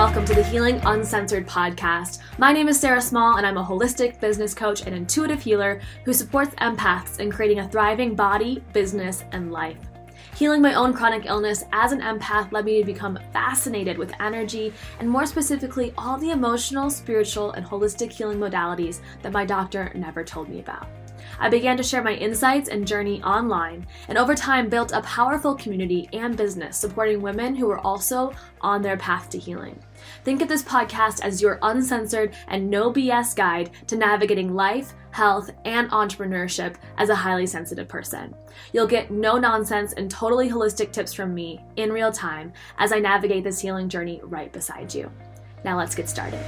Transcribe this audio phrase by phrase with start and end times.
[0.00, 2.20] Welcome to the Healing Uncensored podcast.
[2.38, 6.14] My name is Sarah Small, and I'm a holistic business coach and intuitive healer who
[6.14, 9.76] supports empaths in creating a thriving body, business, and life.
[10.36, 14.72] Healing my own chronic illness as an empath led me to become fascinated with energy
[15.00, 20.24] and, more specifically, all the emotional, spiritual, and holistic healing modalities that my doctor never
[20.24, 20.88] told me about.
[21.38, 25.54] I began to share my insights and journey online, and over time built a powerful
[25.54, 29.78] community and business supporting women who are also on their path to healing.
[30.24, 35.50] Think of this podcast as your uncensored and no BS guide to navigating life, health,
[35.64, 38.34] and entrepreneurship as a highly sensitive person.
[38.72, 42.98] You'll get no nonsense and totally holistic tips from me in real time as I
[42.98, 45.10] navigate this healing journey right beside you.
[45.64, 46.40] Now let's get started.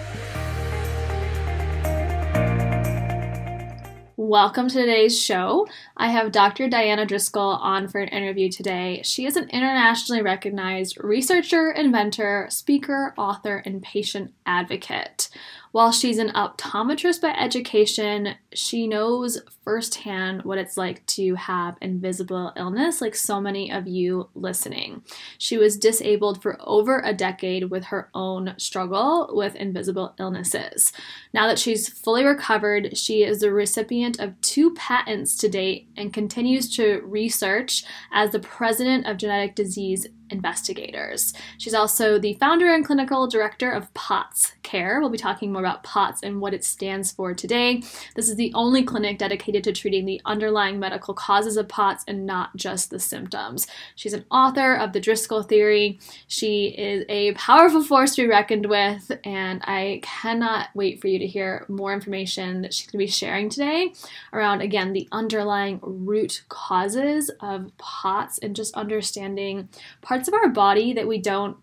[4.19, 5.67] Welcome to today's show.
[5.97, 6.69] I have Dr.
[6.69, 9.01] Diana Driscoll on for an interview today.
[9.05, 15.31] She is an internationally recognized researcher, inventor, speaker, author, and patient advocate.
[15.73, 22.53] While she's an optometrist by education, she knows firsthand what it's like to have invisible
[22.57, 25.03] illness, like so many of you listening.
[25.39, 30.93] She was disabled for over a decade with her own struggle with invisible illnesses.
[31.33, 36.13] Now that she's fully recovered, she is the recipient of two patents to date and
[36.13, 37.83] continues to research
[38.13, 41.35] as the president of genetic disease investigators.
[41.59, 45.01] She's also the founder and clinical director of POTS Care.
[45.01, 47.83] We'll be talking more about POTS and what it stands for today.
[48.17, 52.27] This is the only clinic dedicated to treating the underlying medical causes of POTS and
[52.27, 53.67] not just the symptoms.
[53.95, 56.01] She's an author of the Driscoll Theory.
[56.27, 61.19] She is a powerful force to be reckoned with, and I cannot wait for you
[61.19, 63.93] to hear more information that she's going to be sharing today
[64.33, 69.69] around, again, the underlying root causes of POTS and just understanding
[70.01, 71.57] parts parts of our body that we don't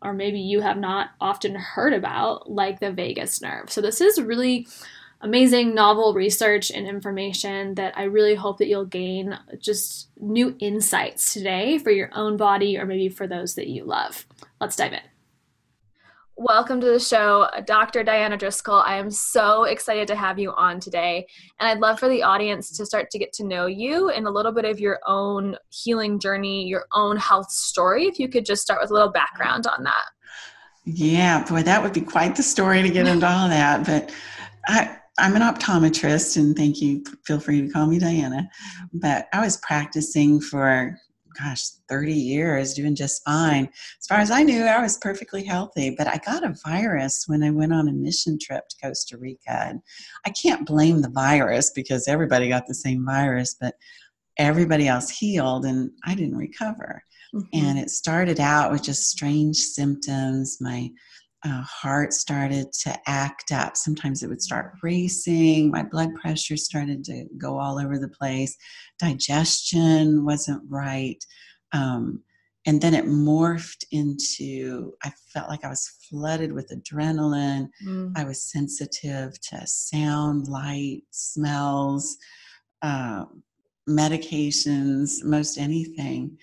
[0.00, 3.72] or maybe you have not often heard about, like the vagus nerve.
[3.72, 4.68] So, this is really
[5.22, 11.32] amazing novel research and information that I really hope that you'll gain just new insights
[11.32, 14.26] today for your own body or maybe for those that you love.
[14.60, 15.13] Let's dive in.
[16.36, 18.02] Welcome to the show, Dr.
[18.02, 18.80] Diana Driscoll.
[18.80, 21.28] I am so excited to have you on today.
[21.60, 24.30] And I'd love for the audience to start to get to know you and a
[24.30, 28.06] little bit of your own healing journey, your own health story.
[28.06, 30.06] If you could just start with a little background on that.
[30.84, 33.86] Yeah, boy, that would be quite the story to get into all that.
[33.86, 34.12] But
[34.66, 37.04] I, I'm an optometrist, and thank you.
[37.24, 38.50] Feel free to call me Diana.
[38.92, 40.98] But I was practicing for
[41.38, 43.68] gosh, 30 years doing just fine.
[44.00, 47.42] As far as I knew, I was perfectly healthy, but I got a virus when
[47.42, 49.66] I went on a mission trip to Costa Rica.
[49.68, 49.80] And
[50.26, 53.74] I can't blame the virus because everybody got the same virus, but
[54.38, 57.02] everybody else healed and I didn't recover.
[57.34, 57.66] Mm-hmm.
[57.66, 60.58] And it started out with just strange symptoms.
[60.60, 60.90] My
[61.44, 63.76] uh, heart started to act up.
[63.76, 65.70] Sometimes it would start racing.
[65.70, 68.56] My blood pressure started to go all over the place.
[68.98, 71.22] Digestion wasn't right.
[71.72, 72.22] Um,
[72.66, 78.12] and then it morphed into i felt like i was flooded with adrenaline mm.
[78.16, 82.16] i was sensitive to sound light smells
[82.82, 83.24] uh,
[83.88, 86.36] medications most anything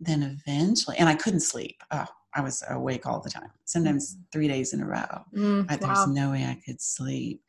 [0.00, 2.06] then eventually and i couldn't sleep oh,
[2.38, 4.20] I was awake all the time, sometimes mm.
[4.32, 5.24] three days in a row.
[5.36, 7.42] Mm, I, there was no way I could sleep.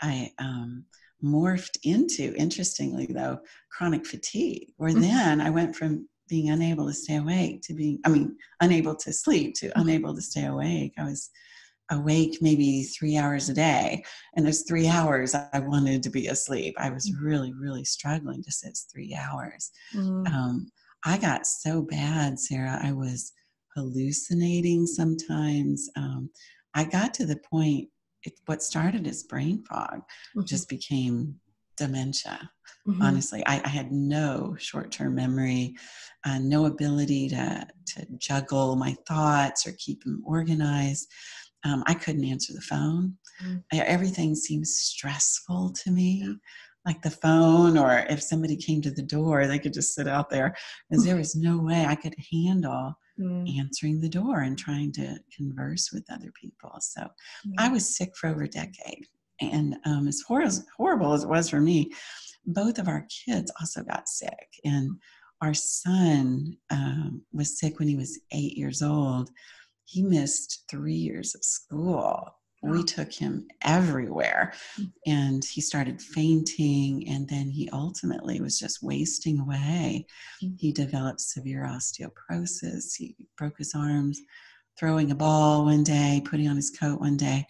[0.00, 0.84] I um,
[1.24, 3.40] morphed into, interestingly though,
[3.72, 5.00] chronic fatigue, where mm.
[5.00, 9.12] then I went from being unable to stay awake to being, I mean, unable to
[9.12, 9.72] sleep to mm.
[9.74, 10.92] unable to stay awake.
[10.96, 11.30] I was
[11.90, 14.04] awake maybe three hours a day,
[14.36, 16.76] and those three hours I wanted to be asleep.
[16.78, 17.14] I was mm.
[17.20, 19.72] really, really struggling to sit three hours.
[19.96, 20.28] Mm.
[20.32, 20.70] Um,
[21.04, 23.32] I got so bad, Sarah, I was
[23.78, 25.88] hallucinating sometimes.
[25.96, 26.30] Um,
[26.74, 27.88] I got to the point,
[28.24, 30.44] it, what started as brain fog mm-hmm.
[30.44, 31.36] just became
[31.76, 32.50] dementia.
[32.86, 33.02] Mm-hmm.
[33.02, 35.76] Honestly, I, I, had no short term memory,
[36.24, 41.06] uh, no ability to, to juggle my thoughts or keep them organized.
[41.64, 43.14] Um, I couldn't answer the phone.
[43.42, 43.58] Mm-hmm.
[43.72, 46.24] I, everything seems stressful to me.
[46.24, 46.34] Yeah
[46.86, 50.30] like the phone or if somebody came to the door they could just sit out
[50.30, 50.56] there
[50.88, 53.58] because there was no way i could handle mm.
[53.58, 56.72] answering the door and trying to converse with other people.
[56.80, 57.52] So mm.
[57.58, 59.06] I was sick for over a decade.
[59.40, 60.44] And um, as hor-
[60.76, 61.90] horrible as it was for me,
[62.46, 64.48] both of our kids also got sick.
[64.64, 64.90] And
[65.40, 69.30] our son um, was sick when he was eight years old.
[69.84, 74.52] He missed three years of school we took him everywhere
[75.06, 80.04] and he started fainting and then he ultimately was just wasting away
[80.42, 80.54] mm.
[80.58, 84.20] he developed severe osteoporosis he broke his arms
[84.78, 87.46] throwing a ball one day putting on his coat one day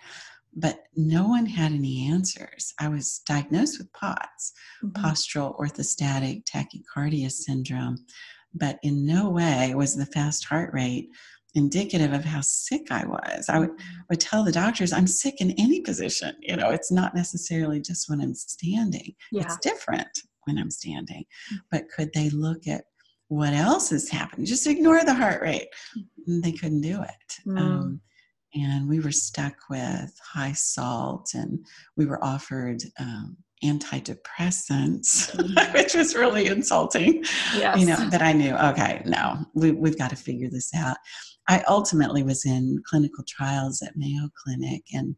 [0.55, 4.53] but no one had any answers i was diagnosed with pots
[4.83, 5.05] mm-hmm.
[5.05, 7.97] postural orthostatic tachycardia syndrome
[8.55, 11.09] but in no way was the fast heart rate
[11.59, 13.49] indicative of how sick I was.
[13.49, 14.01] I would, mm-hmm.
[14.09, 16.35] would tell the doctors, I'm sick in any position.
[16.41, 19.43] You know, it's not necessarily just when I'm standing, yeah.
[19.43, 20.09] it's different
[20.45, 21.25] when I'm standing.
[21.53, 21.57] Mm-hmm.
[21.71, 22.85] But could they look at
[23.29, 24.47] what else is happening?
[24.47, 25.69] Just ignore the heart rate.
[25.99, 26.41] Mm-hmm.
[26.41, 27.47] They couldn't do it.
[27.47, 27.59] Mm.
[27.59, 28.01] Um,
[28.55, 31.67] and we were stuck with high salt, and
[31.97, 35.35] we were offered um, antidepressants,
[35.75, 37.25] which was really insulting.
[37.55, 37.79] Yes.
[37.79, 40.97] You know, that I knew, okay, no, we, we've got to figure this out.
[41.49, 45.17] I ultimately was in clinical trials at Mayo Clinic, and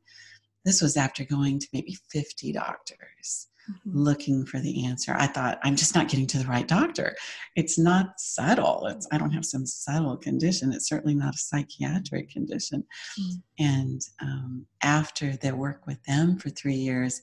[0.64, 3.98] this was after going to maybe 50 doctors mm-hmm.
[3.98, 5.14] looking for the answer.
[5.16, 7.16] I thought, I'm just not getting to the right doctor.
[7.56, 8.86] It's not subtle.
[8.86, 10.72] It's, I don't have some subtle condition.
[10.72, 12.84] It's certainly not a psychiatric condition.
[13.18, 13.64] Mm-hmm.
[13.64, 17.20] And um, after the work with them for three years,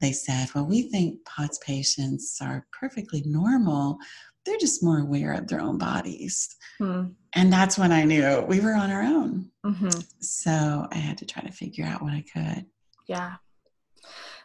[0.00, 3.96] they said, Well, we think POTS patients are perfectly normal.
[4.44, 6.56] They're just more aware of their own bodies.
[6.80, 7.14] Mm.
[7.34, 9.50] And that's when I knew we were on our own.
[9.64, 10.00] Mm-hmm.
[10.20, 12.66] So I had to try to figure out what I could.
[13.08, 13.34] Yeah.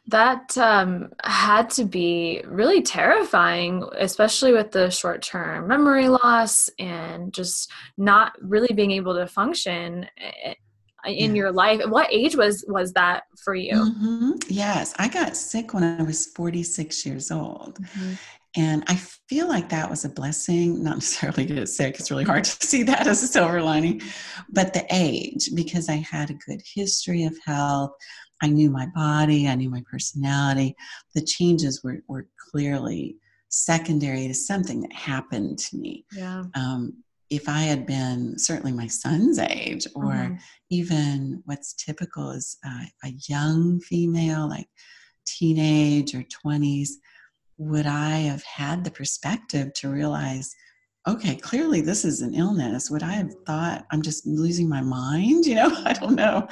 [0.08, 7.32] That um, had to be really terrifying, especially with the short term memory loss and
[7.34, 10.54] just not really being able to function eh,
[11.06, 14.32] in your life what age was was that for you mm-hmm.
[14.50, 18.14] yes i got sick when i was 46 years old mm-hmm.
[18.56, 18.96] And i
[19.28, 22.66] feel like that was a blessing not necessarily to get sick it's really hard to
[22.66, 24.02] see that as a silver lining
[24.50, 27.92] but the age because i had a good history of health
[28.42, 30.76] i knew my body i knew my personality
[31.16, 33.16] the changes were, were clearly
[33.50, 36.44] secondary to something that happened to me yeah.
[36.56, 40.36] Um, if I had been certainly my son's age, or mm-hmm.
[40.72, 44.68] even what's typical is uh, a young female, like
[45.28, 46.90] teenage or 20s,
[47.60, 50.56] would I have had the perspective to realize,
[51.08, 52.90] okay, clearly this is an illness?
[52.90, 55.46] Would I have thought I'm just losing my mind?
[55.46, 56.48] You know, I don't know.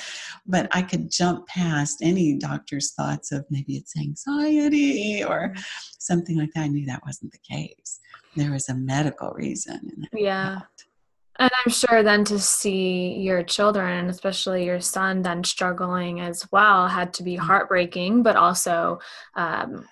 [0.45, 5.61] But I could jump past any doctor's thoughts of maybe it's anxiety or mm-hmm.
[5.97, 6.61] something like that.
[6.61, 7.99] I knew that wasn't the case
[8.37, 10.07] there was a medical reason.
[10.13, 10.59] yeah.
[11.39, 16.87] And I'm sure then to see your children, especially your son, then struggling as well,
[16.87, 17.39] had to be mm.
[17.39, 18.99] heartbreaking, but also
[19.35, 19.85] um,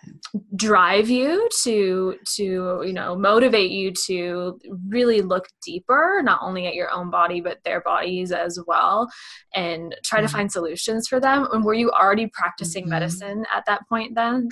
[0.55, 6.73] drive you to to you know motivate you to really look deeper, not only at
[6.73, 9.07] your own body but their bodies as well,
[9.53, 10.27] and try mm-hmm.
[10.27, 11.47] to find solutions for them.
[11.51, 12.91] And were you already practicing mm-hmm.
[12.91, 14.49] medicine at that point then?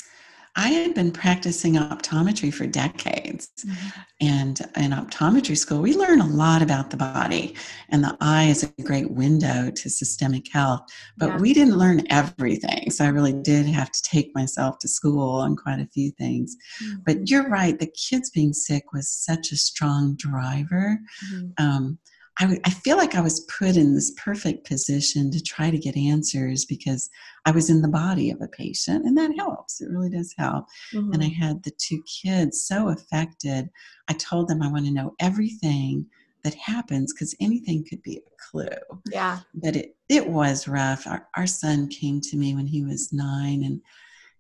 [0.56, 3.50] I had been practicing optometry for decades.
[3.66, 4.00] Mm-hmm.
[4.22, 7.56] And in optometry school, we learn a lot about the body,
[7.90, 10.82] and the eye is a great window to systemic health.
[11.18, 11.38] But yeah.
[11.40, 12.92] we didn't learn everything.
[12.92, 16.56] So I really did have to take myself to school on quite a few things.
[16.84, 17.00] Mm-hmm.
[17.06, 21.00] But you're right, the kids being sick was such a strong driver.
[21.32, 21.66] Mm-hmm.
[21.66, 21.98] Um,
[22.40, 25.96] I, I feel like I was put in this perfect position to try to get
[25.96, 27.10] answers because
[27.46, 29.82] I was in the body of a patient, and that helps.
[29.82, 30.66] It really does help.
[30.94, 31.12] Mm-hmm.
[31.12, 31.42] And I mm-hmm.
[31.42, 33.70] had the two kids so affected.
[34.08, 36.06] I told them I want to know everything
[36.44, 39.00] that happens because anything could be a clue.
[39.12, 39.40] Yeah.
[39.54, 41.08] But it, it was rough.
[41.08, 43.82] Our, our son came to me when he was nine and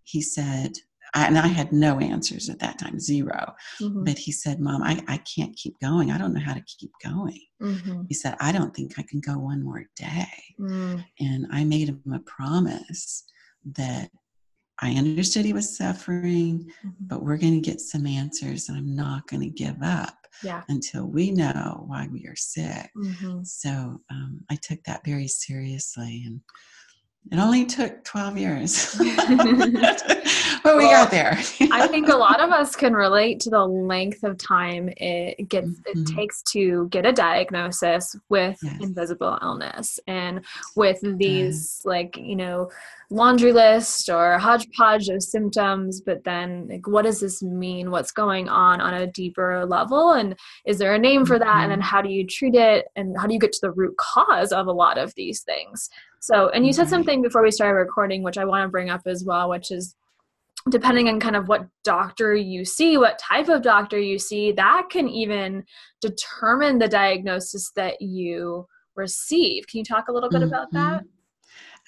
[0.03, 0.74] he said,
[1.15, 3.29] and I had no answers at that time, 0
[3.82, 4.03] mm-hmm.
[4.03, 6.12] But he said, Mom, I, I can't keep going.
[6.12, 7.39] I don't know how to keep going.
[7.62, 8.03] Mm-hmm.
[8.08, 10.27] He said, I don't think I can go one more day.
[10.60, 11.05] Mm.
[11.20, 13.24] And I made him a promise
[13.75, 14.10] that
[14.79, 16.89] I understood he was suffering, mm-hmm.
[17.00, 20.63] but we're going to get some answers, and I'm not going to give up yeah.
[20.67, 22.89] until we know why we are sick.
[22.98, 23.43] Mm-hmm.
[23.43, 26.24] So um, I took that very seriously.
[26.25, 26.41] And
[27.32, 28.96] it only took 12 years.
[30.63, 31.38] but we got there.
[31.72, 35.68] I think a lot of us can relate to the length of time it gets
[35.68, 36.01] mm-hmm.
[36.01, 38.82] it takes to get a diagnosis with yes.
[38.82, 40.42] invisible illness and
[40.75, 42.70] with these like, you know,
[43.10, 47.91] laundry list or hodgepodge of symptoms, but then like what does this mean?
[47.91, 50.12] What's going on on a deeper level?
[50.12, 51.45] And is there a name for that?
[51.45, 51.62] Mm-hmm.
[51.62, 51.88] And then mm-hmm.
[51.88, 52.86] how do you treat it?
[52.95, 55.89] And how do you get to the root cause of a lot of these things?
[56.19, 59.01] So, and you said something before we started recording, which I want to bring up
[59.05, 59.95] as well, which is
[60.69, 64.88] depending on kind of what doctor you see, what type of doctor you see, that
[64.89, 65.65] can even
[66.01, 69.67] determine the diagnosis that you receive.
[69.67, 70.48] Can you talk a little bit mm-hmm.
[70.48, 71.03] about that?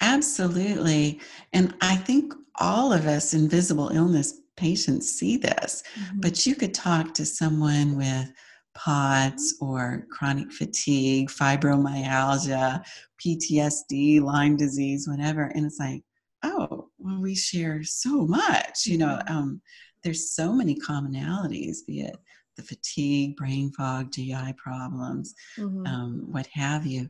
[0.00, 1.20] Absolutely.
[1.52, 6.20] And I think all of us invisible illness patients see this, mm-hmm.
[6.20, 8.30] but you could talk to someone with
[8.74, 12.84] POTS or chronic fatigue, fibromyalgia,
[13.24, 15.44] PTSD, Lyme disease, whatever.
[15.54, 16.02] And it's like,
[16.42, 18.86] oh, well, we share so much.
[18.86, 19.34] You know, mm-hmm.
[19.34, 19.60] um,
[20.02, 22.16] there's so many commonalities, be it
[22.56, 25.86] the fatigue, brain fog, GI problems, mm-hmm.
[25.86, 27.08] um, what have you.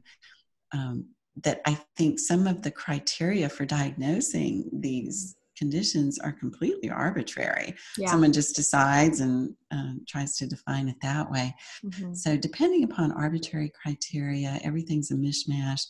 [0.72, 1.06] Um,
[1.44, 7.74] that I think some of the criteria for diagnosing these conditions are completely arbitrary.
[7.96, 8.10] Yeah.
[8.10, 11.54] Someone just decides and uh, tries to define it that way.
[11.84, 12.14] Mm-hmm.
[12.14, 15.82] So, depending upon arbitrary criteria, everything's a mishmash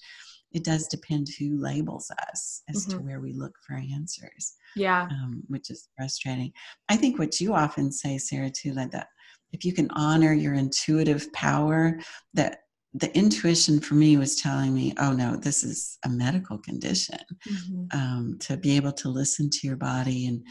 [0.56, 2.98] it does depend who labels us as mm-hmm.
[2.98, 4.54] to where we look for answers.
[4.74, 5.02] Yeah.
[5.02, 6.52] Um, which is frustrating.
[6.88, 9.08] I think what you often say, Sarah, too, like that
[9.52, 11.98] if you can honor your intuitive power,
[12.34, 12.60] that
[12.94, 17.18] the intuition for me was telling me, oh no, this is a medical condition.
[17.48, 17.98] Mm-hmm.
[17.98, 20.42] Um, to be able to listen to your body and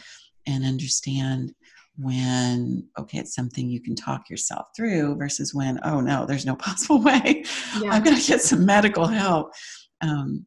[0.48, 1.54] and understand
[1.98, 6.56] when okay it's something you can talk yourself through versus when oh no there's no
[6.68, 7.42] possible way
[7.82, 7.90] yeah.
[7.90, 9.54] i'm going to get some medical help
[10.02, 10.46] um,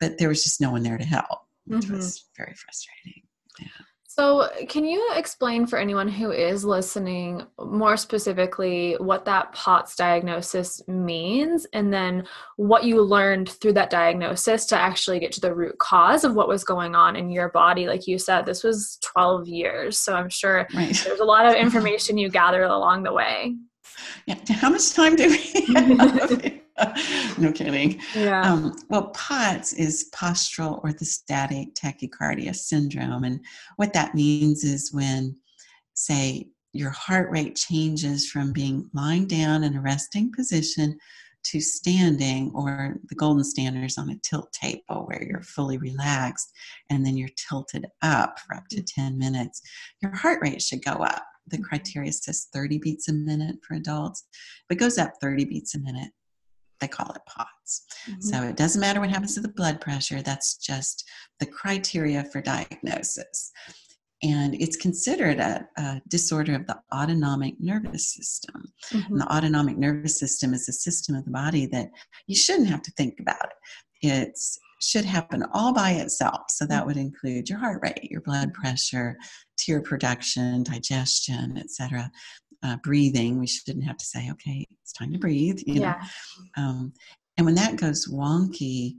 [0.00, 1.96] but there was just no one there to help, which mm-hmm.
[1.96, 3.22] was very frustrating.
[3.58, 3.84] Yeah.
[4.12, 10.82] So, can you explain for anyone who is listening more specifically what that POTS diagnosis
[10.88, 12.26] means and then
[12.56, 16.48] what you learned through that diagnosis to actually get to the root cause of what
[16.48, 17.86] was going on in your body?
[17.86, 20.00] Like you said, this was 12 years.
[20.00, 21.00] So, I'm sure right.
[21.04, 23.54] there's a lot of information you gathered along the way.
[24.26, 24.40] Yeah.
[24.48, 26.60] How much time do we have?
[27.38, 28.00] no kidding.
[28.14, 28.42] Yeah.
[28.42, 33.24] Um, well, POTS is postural orthostatic tachycardia syndrome.
[33.24, 33.40] And
[33.76, 35.36] what that means is when,
[35.94, 40.96] say, your heart rate changes from being lying down in a resting position
[41.42, 46.52] to standing, or the golden standard is on a tilt table where you're fully relaxed
[46.90, 49.62] and then you're tilted up for up to 10 minutes,
[50.02, 51.24] your heart rate should go up.
[51.46, 51.64] The mm-hmm.
[51.64, 54.26] criteria says 30 beats a minute for adults.
[54.68, 56.10] If it goes up 30 beats a minute,
[56.80, 57.82] they call it POTS.
[58.08, 58.20] Mm-hmm.
[58.20, 61.08] So it doesn't matter what happens to the blood pressure, that's just
[61.38, 63.52] the criteria for diagnosis.
[64.22, 68.72] And it's considered a, a disorder of the autonomic nervous system.
[68.92, 69.18] Mm-hmm.
[69.18, 71.90] the autonomic nervous system is a system of the body that
[72.26, 74.06] you shouldn't have to think about it.
[74.06, 74.38] It
[74.80, 76.42] should happen all by itself.
[76.48, 79.16] So that would include your heart rate, your blood pressure,
[79.56, 82.10] tear production, digestion, etc.
[82.62, 83.38] uh, breathing.
[83.38, 86.02] We shouldn't have to say, okay, it's time to breathe, you yeah.
[86.56, 86.62] know.
[86.62, 86.92] Um,
[87.36, 88.94] and when that goes wonky,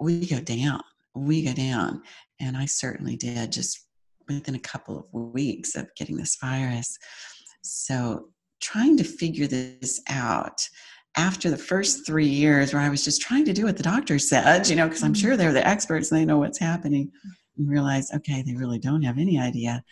[0.00, 0.82] we go down.
[1.14, 2.02] We go down.
[2.40, 3.86] And I certainly did just
[4.28, 6.98] within a couple of weeks of getting this virus.
[7.62, 8.28] So
[8.60, 10.68] trying to figure this out
[11.16, 14.18] after the first three years where I was just trying to do what the doctor
[14.18, 15.20] said, you know, because I'm mm-hmm.
[15.20, 17.10] sure they're the experts and they know what's happening,
[17.56, 19.82] and realize, okay, they really don't have any idea.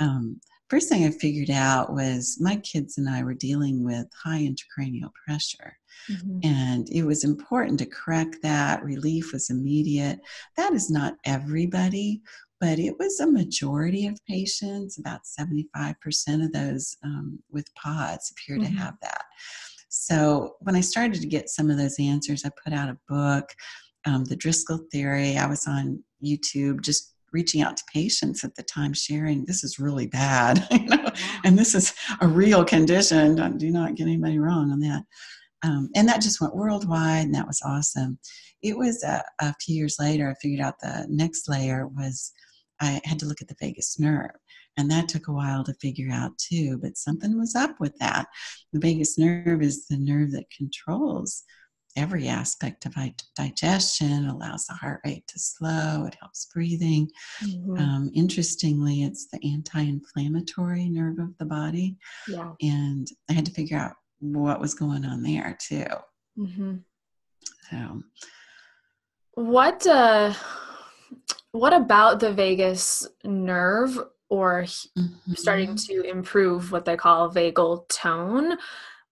[0.00, 0.40] Um,
[0.72, 5.10] first thing I figured out was my kids and I were dealing with high intracranial
[5.26, 5.76] pressure.
[6.10, 6.38] Mm-hmm.
[6.44, 8.82] And it was important to correct that.
[8.82, 10.18] Relief was immediate.
[10.56, 12.22] That is not everybody,
[12.58, 15.94] but it was a majority of patients, about 75%
[16.42, 18.74] of those um, with POTS appear mm-hmm.
[18.74, 19.26] to have that.
[19.90, 23.50] So when I started to get some of those answers, I put out a book,
[24.06, 25.36] um, The Driscoll Theory.
[25.36, 29.78] I was on YouTube just reaching out to patients at the time, sharing this is
[29.78, 31.10] really bad, you know,
[31.44, 33.56] and this is a real condition.
[33.58, 35.02] Do not get anybody wrong on that.
[35.64, 38.18] Um, and that just went worldwide, and that was awesome.
[38.62, 42.32] It was a, a few years later, I figured out the next layer was
[42.80, 44.32] I had to look at the vagus nerve.
[44.76, 48.26] And that took a while to figure out too, but something was up with that.
[48.72, 51.44] The vagus nerve is the nerve that controls
[51.96, 52.94] every aspect of
[53.36, 57.10] digestion, allows the heart rate to slow, it helps breathing.
[57.42, 57.76] Mm-hmm.
[57.76, 61.96] Um, interestingly, it's the anti inflammatory nerve of the body.
[62.28, 62.52] Yeah.
[62.60, 65.86] And I had to figure out what was going on there too.
[66.38, 66.76] Mm-hmm.
[67.70, 68.02] So,
[69.34, 70.34] what, uh,
[71.52, 73.98] what about the vagus nerve
[74.32, 75.34] or mm-hmm.
[75.34, 78.56] starting to improve what they call vagal tone.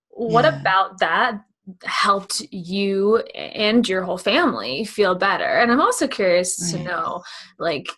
[0.09, 0.59] What yeah.
[0.59, 1.43] about that
[1.85, 5.45] helped you and your whole family feel better?
[5.45, 6.79] And I'm also curious right.
[6.79, 7.23] to know,
[7.59, 7.89] like,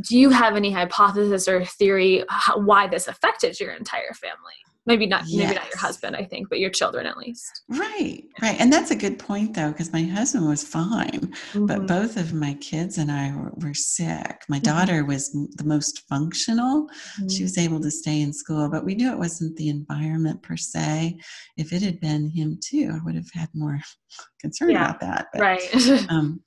[0.00, 4.54] do you have any hypothesis or theory why this affected your entire family?
[4.86, 5.38] Maybe not yes.
[5.38, 8.90] maybe not your husband i think but your children at least right right and that's
[8.90, 11.66] a good point though because my husband was fine mm-hmm.
[11.66, 14.62] but both of my kids and i were, were sick my mm-hmm.
[14.62, 17.28] daughter was the most functional mm-hmm.
[17.28, 20.56] she was able to stay in school but we knew it wasn't the environment per
[20.56, 21.16] se
[21.56, 23.80] if it had been him too i would have had more
[24.40, 24.84] concern yeah.
[24.84, 26.40] about that but, right um,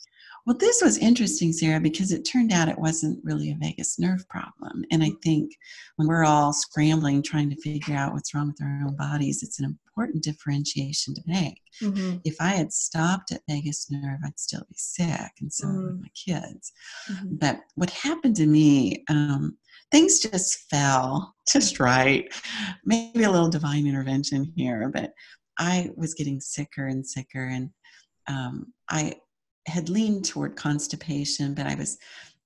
[0.49, 4.27] well, this was interesting, Sarah, because it turned out it wasn't really a vagus nerve
[4.29, 4.83] problem.
[4.89, 5.51] And I think
[5.97, 9.59] when we're all scrambling trying to figure out what's wrong with our own bodies, it's
[9.59, 11.61] an important differentiation to make.
[11.83, 12.17] Mm-hmm.
[12.25, 15.85] If I had stopped at vagus nerve, I'd still be sick, and so mm-hmm.
[15.85, 16.73] would my kids.
[17.11, 17.35] Mm-hmm.
[17.35, 19.55] But what happened to me, um,
[19.91, 22.27] things just fell just right.
[22.85, 25.13] Maybe a little divine intervention here, but
[25.59, 27.69] I was getting sicker and sicker, and
[28.27, 29.13] um, I
[29.65, 31.97] had leaned toward constipation, but I was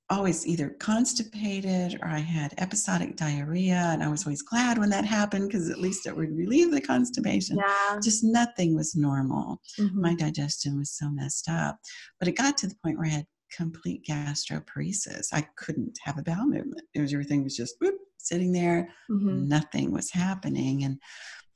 [0.10, 5.06] always either constipated or I had episodic diarrhea, and I was always glad when that
[5.06, 7.58] happened because at least it would relieve the constipation.
[7.58, 8.00] Yeah.
[8.04, 9.62] Just nothing was normal.
[9.80, 10.02] Mm-hmm.
[10.02, 11.80] My digestion was so messed up.
[12.20, 15.28] But it got to the point where I had complete gastroparesis.
[15.32, 16.82] I couldn't have a bowel movement.
[16.94, 19.48] It was everything was just whoop, sitting there, mm-hmm.
[19.48, 20.84] nothing was happening.
[20.84, 21.00] And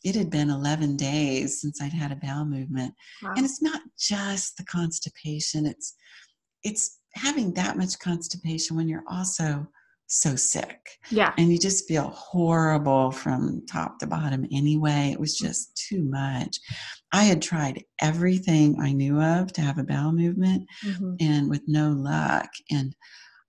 [0.08, 2.94] it had been 11 days since I'd had a bowel movement.
[3.22, 3.34] Wow.
[3.36, 5.96] And it's not just the constipation, it's
[6.64, 9.68] it's having that much constipation when you're also
[10.08, 10.80] so sick.
[11.12, 11.34] Yeah.
[11.38, 15.12] And you just feel horrible from top to bottom anyway.
[15.12, 16.58] It was just too much.
[17.12, 21.16] I had tried everything I knew of to have a bowel movement mm-hmm.
[21.20, 22.50] and with no luck.
[22.72, 22.96] And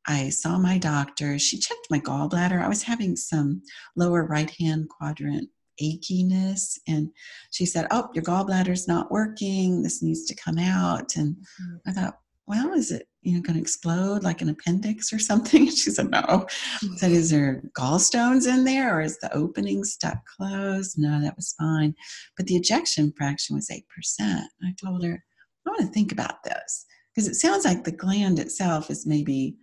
[0.07, 1.39] I saw my doctor.
[1.39, 2.61] She checked my gallbladder.
[2.61, 3.63] I was having some
[3.95, 5.49] lower right hand quadrant
[5.83, 6.79] achiness.
[6.87, 7.11] And
[7.51, 9.83] she said, Oh, your gallbladder's not working.
[9.83, 11.17] This needs to come out.
[11.17, 11.91] And mm-hmm.
[11.91, 15.67] I thought, well, is it you know going to explode like an appendix or something?
[15.71, 16.21] She said, no.
[16.21, 16.95] Mm-hmm.
[16.95, 20.99] I said, is there gallstones in there or is the opening stuck closed?
[20.99, 21.95] No, that was fine.
[22.37, 23.83] But the ejection fraction was 8%.
[24.21, 25.23] I told her,
[25.67, 29.57] I want to think about this because it sounds like the gland itself is maybe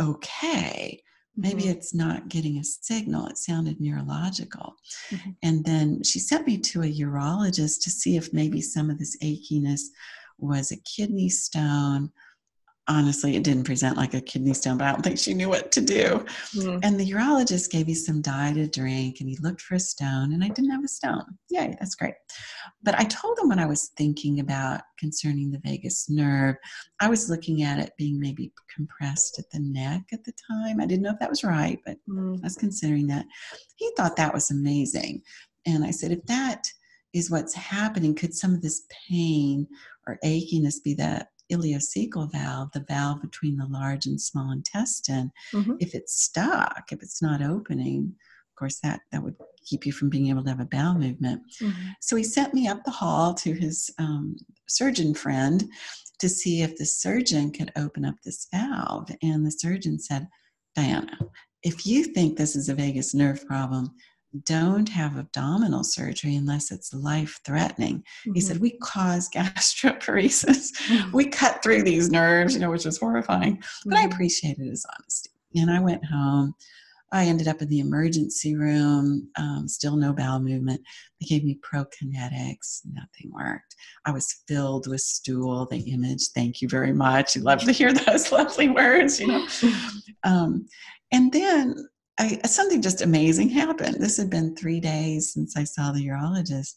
[0.00, 1.02] okay,
[1.36, 1.70] maybe mm-hmm.
[1.70, 4.76] it's not getting a signal it sounded neurological
[5.10, 5.30] mm-hmm.
[5.42, 9.16] and then she sent me to a urologist to see if maybe some of this
[9.22, 9.82] achiness
[10.38, 12.10] was a kidney stone
[12.92, 15.72] honestly, it didn't present like a kidney stone, but I don't think she knew what
[15.72, 16.24] to do.
[16.54, 16.80] Mm.
[16.82, 20.32] And the urologist gave me some dye to drink and he looked for a stone
[20.32, 21.24] and I didn't have a stone.
[21.48, 22.14] Yay, that's great.
[22.82, 26.56] But I told him what I was thinking about concerning the vagus nerve.
[27.00, 30.80] I was looking at it being maybe compressed at the neck at the time.
[30.80, 32.38] I didn't know if that was right, but mm.
[32.38, 33.24] I was considering that.
[33.76, 35.22] He thought that was amazing.
[35.66, 36.66] And I said, if that
[37.14, 39.66] is what's happening, could some of this pain
[40.06, 45.74] or achiness be that ileocecal valve, the valve between the large and small intestine, mm-hmm.
[45.80, 48.14] if it's stuck, if it's not opening,
[48.50, 51.42] of course that that would keep you from being able to have a bowel movement.
[51.60, 51.88] Mm-hmm.
[52.00, 54.36] So he sent me up the hall to his um,
[54.68, 55.64] surgeon friend
[56.18, 59.10] to see if the surgeon could open up this valve.
[59.22, 60.28] And the surgeon said,
[60.74, 61.18] Diana,
[61.62, 63.90] if you think this is a vagus nerve problem,
[64.44, 67.98] don't have abdominal surgery unless it's life threatening.
[67.98, 68.34] Mm-hmm.
[68.34, 70.72] He said, We cause gastroparesis.
[70.88, 71.16] Mm-hmm.
[71.16, 73.62] We cut through these nerves, you know, which is horrifying.
[73.84, 74.12] But I mm-hmm.
[74.12, 75.30] appreciated his honesty.
[75.54, 76.54] And I went home.
[77.12, 80.80] I ended up in the emergency room, um, still no bowel movement.
[81.20, 83.76] They gave me prokinetics, nothing worked.
[84.06, 87.36] I was filled with stool, the image, thank you very much.
[87.36, 89.46] You love to hear those lovely words, you know.
[90.24, 90.68] Um,
[91.10, 91.74] and then
[92.18, 93.96] I, something just amazing happened.
[93.98, 96.74] This had been three days since I saw the urologist.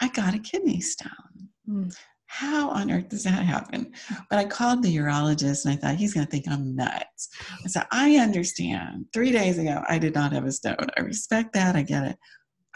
[0.00, 1.48] I got a kidney stone.
[1.68, 1.96] Mm.
[2.26, 3.92] How on earth does that happen?
[4.28, 7.28] But I called the urologist and I thought he's going to think I'm nuts.
[7.64, 9.06] I said, I understand.
[9.12, 10.88] Three days ago, I did not have a stone.
[10.96, 11.76] I respect that.
[11.76, 12.18] I get it.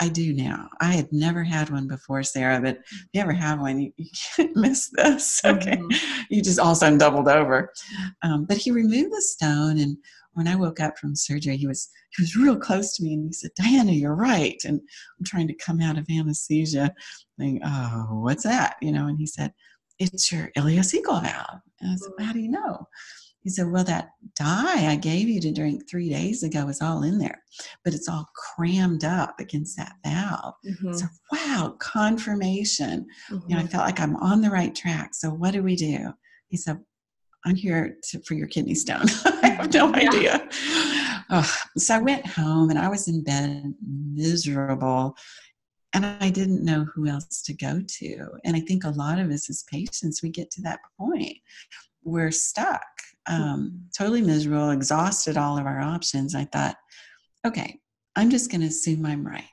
[0.01, 0.69] I do now.
[0.81, 4.11] I had never had one before, Sarah, but if you ever have one, you, you
[4.37, 5.41] can't miss this.
[5.45, 5.77] Okay.
[5.77, 6.23] Mm-hmm.
[6.31, 7.73] You just all of a sudden doubled over.
[8.23, 9.97] Um, but he removed the stone and
[10.39, 13.27] when I woke up from surgery, he was he was real close to me and
[13.27, 14.57] he said, Diana, you're right.
[14.65, 14.81] And
[15.19, 16.95] I'm trying to come out of anesthesia,
[17.39, 18.77] thinking, oh, what's that?
[18.81, 19.53] You know, and he said,
[19.99, 21.61] It's your ileocecal valve.
[21.81, 22.87] And I said, How do you know?
[23.41, 27.03] He said, Well, that dye I gave you to drink three days ago is all
[27.03, 27.43] in there,
[27.85, 30.55] but it's all crammed up against that valve.
[30.65, 30.93] Mm-hmm.
[30.93, 33.07] So, wow, confirmation.
[33.29, 33.51] Mm-hmm.
[33.51, 33.73] You know, I mm-hmm.
[33.73, 35.15] felt like I'm on the right track.
[35.15, 36.13] So, what do we do?
[36.47, 36.79] He said,
[37.45, 39.07] I'm here to, for your kidney stone.
[39.43, 40.09] I have no yeah.
[40.09, 40.49] idea.
[41.31, 45.17] Oh, so I went home and I was in bed miserable
[45.95, 48.27] and I didn't know who else to go to.
[48.45, 51.39] And I think a lot of us as patients, we get to that point.
[52.03, 52.83] We're stuck,
[53.27, 53.77] um, mm-hmm.
[53.97, 56.35] totally miserable, exhausted all of our options.
[56.35, 56.77] I thought,
[57.47, 57.79] okay,
[58.17, 59.45] I'm just going to assume I'm right.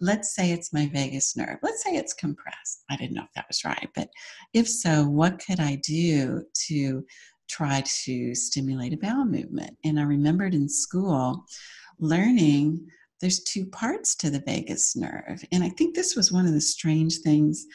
[0.00, 1.58] Let's say it's my vagus nerve.
[1.62, 2.84] Let's say it's compressed.
[2.90, 4.08] I didn't know if that was right, but
[4.52, 7.04] if so, what could I do to
[7.48, 9.76] try to stimulate a bowel movement?
[9.84, 11.44] And I remembered in school
[11.98, 12.86] learning
[13.20, 15.44] there's two parts to the vagus nerve.
[15.50, 17.66] And I think this was one of the strange things,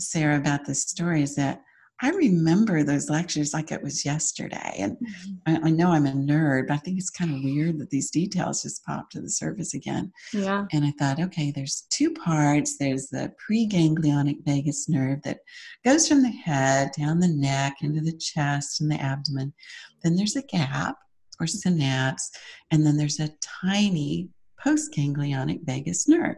[0.00, 1.62] Sarah, about this story is that
[2.02, 4.76] I remember those lectures like it was yesterday.
[4.78, 5.64] And mm-hmm.
[5.64, 8.10] I, I, know I'm a nerd, but I think it's kind of weird that these
[8.10, 10.12] details just pop to the surface again.
[10.32, 10.64] Yeah.
[10.72, 12.78] And I thought, okay, there's two parts.
[12.78, 15.40] There's the preganglionic vagus nerve that
[15.84, 19.52] goes from the head down the neck into the chest and the abdomen.
[20.02, 20.96] Then there's a gap
[21.38, 22.30] or synapse.
[22.70, 23.30] And then there's a
[23.62, 24.30] tiny
[24.64, 26.36] postganglionic vagus nerve.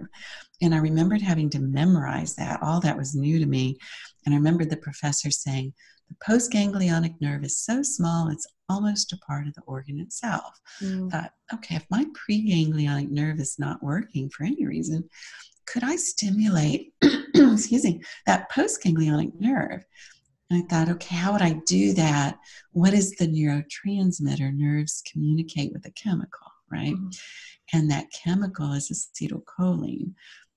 [0.61, 2.63] And I remembered having to memorize that.
[2.63, 3.79] All that was new to me.
[4.25, 5.73] And I remember the professor saying,
[6.09, 10.61] the postganglionic nerve is so small, it's almost a part of the organ itself.
[10.81, 11.11] Mm.
[11.11, 15.09] Thought, okay, if my preganglionic nerve is not working for any reason,
[15.67, 16.93] could I stimulate,
[17.35, 19.85] excuse me, that postganglionic nerve?
[20.51, 22.39] And I thought, okay, how would I do that?
[22.73, 24.55] What is the neurotransmitter?
[24.55, 26.95] Nerves communicate with a chemical, right?
[26.95, 27.19] Mm.
[27.73, 30.13] And that chemical is acetylcholine.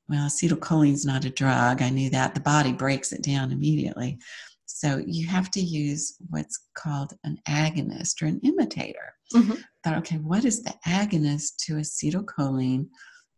[0.07, 1.81] Well, acetylcholine's not a drug.
[1.81, 2.35] I knew that.
[2.35, 4.19] The body breaks it down immediately.
[4.65, 9.13] So you have to use what's called an agonist or an imitator.
[9.33, 9.55] Mm-hmm.
[9.83, 12.87] Thought, okay, what is the agonist to acetylcholine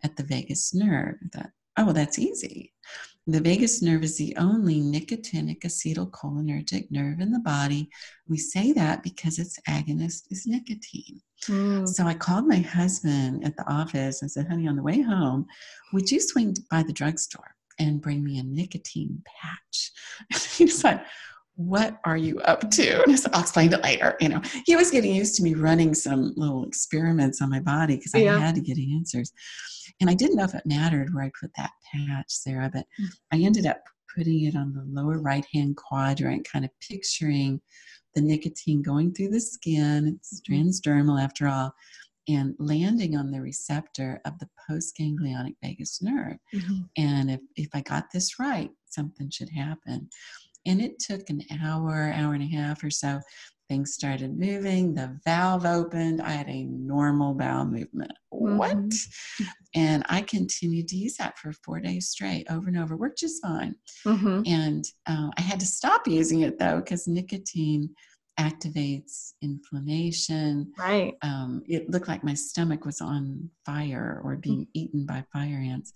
[0.03, 1.15] at the vagus nerve?
[1.33, 2.73] That oh, well, that's easy.
[3.29, 7.89] The vagus nerve is the only nicotinic acetylcholinergic nerve in the body.
[8.29, 11.19] We say that because its agonist is nicotine.
[11.45, 11.85] Mm.
[11.85, 15.45] So I called my husband at the office and said, honey, on the way home,
[15.91, 19.91] would you swing by the drugstore and bring me a nicotine patch?
[20.57, 21.03] he said,
[21.57, 23.03] what are you up to?
[23.07, 24.15] And I'll explain it later.
[24.21, 27.97] You know, he was getting used to me running some little experiments on my body
[27.97, 28.39] because I yeah.
[28.39, 29.33] had to get answers.
[29.99, 33.07] And I didn't know if it mattered where I put that patch, Sarah, but mm.
[33.33, 33.81] I ended up
[34.15, 37.59] putting it on the lower right hand quadrant, kind of picturing
[38.13, 40.19] the nicotine going through the skin.
[40.19, 40.53] It's mm-hmm.
[40.53, 41.73] transdermal after all.
[42.29, 46.37] And landing on the receptor of the postganglionic vagus nerve.
[46.53, 46.81] Mm-hmm.
[46.97, 50.09] And if, if I got this right, something should happen.
[50.67, 53.19] And it took an hour, hour and a half or so.
[53.69, 56.21] Things started moving, the valve opened.
[56.21, 58.13] I had a normal bowel movement.
[58.33, 58.57] Mm-hmm.
[58.57, 58.93] What?
[59.75, 63.41] And I continued to use that for four days straight, over and over, worked just
[63.41, 63.75] fine.
[64.05, 64.43] Mm-hmm.
[64.45, 67.89] And uh, I had to stop using it though, because nicotine
[68.39, 70.71] activates inflammation.
[70.77, 71.15] Right.
[71.21, 74.71] Um, it looked like my stomach was on fire or being mm-hmm.
[74.75, 75.91] eaten by fire ants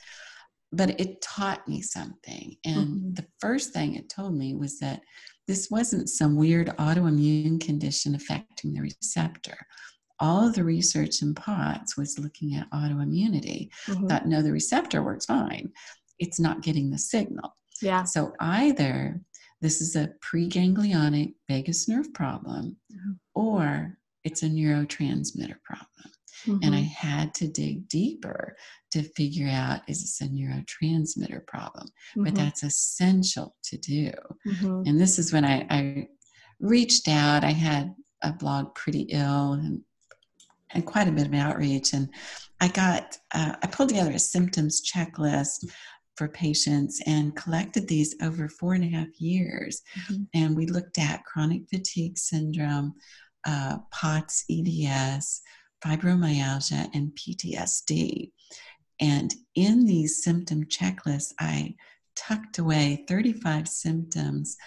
[0.71, 2.55] but it taught me something.
[2.65, 3.13] And mm-hmm.
[3.13, 5.01] the first thing it told me was that
[5.47, 9.57] this wasn't some weird autoimmune condition affecting the receptor.
[10.21, 13.69] all of the research in POTS was looking at autoimmunity.
[13.87, 14.07] Mm-hmm.
[14.07, 15.71] Thought, no, the receptor works fine.
[16.19, 17.57] It's not getting the signal.
[17.81, 18.03] Yeah.
[18.03, 19.19] So either
[19.61, 23.11] this is a preganglionic vagus nerve problem mm-hmm.
[23.33, 25.87] or it's a neurotransmitter problem.
[26.45, 26.63] Mm-hmm.
[26.63, 27.07] And I mm-hmm.
[27.07, 28.55] had to dig deeper
[28.91, 31.87] to figure out is this a neurotransmitter problem?
[31.87, 32.23] Mm-hmm.
[32.23, 34.11] But that's essential to do.
[34.47, 34.83] Mm-hmm.
[34.85, 36.07] And this is when I, I
[36.59, 37.43] reached out.
[37.43, 39.81] I had a blog pretty ill and
[40.73, 42.09] and quite a bit of outreach and
[42.59, 45.65] i got uh, i pulled together a symptoms checklist
[46.15, 50.23] for patients and collected these over four and a half years mm-hmm.
[50.33, 52.93] and we looked at chronic fatigue syndrome
[53.47, 55.41] uh, pots eds
[55.83, 58.31] fibromyalgia and ptsd
[58.99, 61.73] and in these symptom checklists i
[62.15, 64.57] tucked away 35 symptoms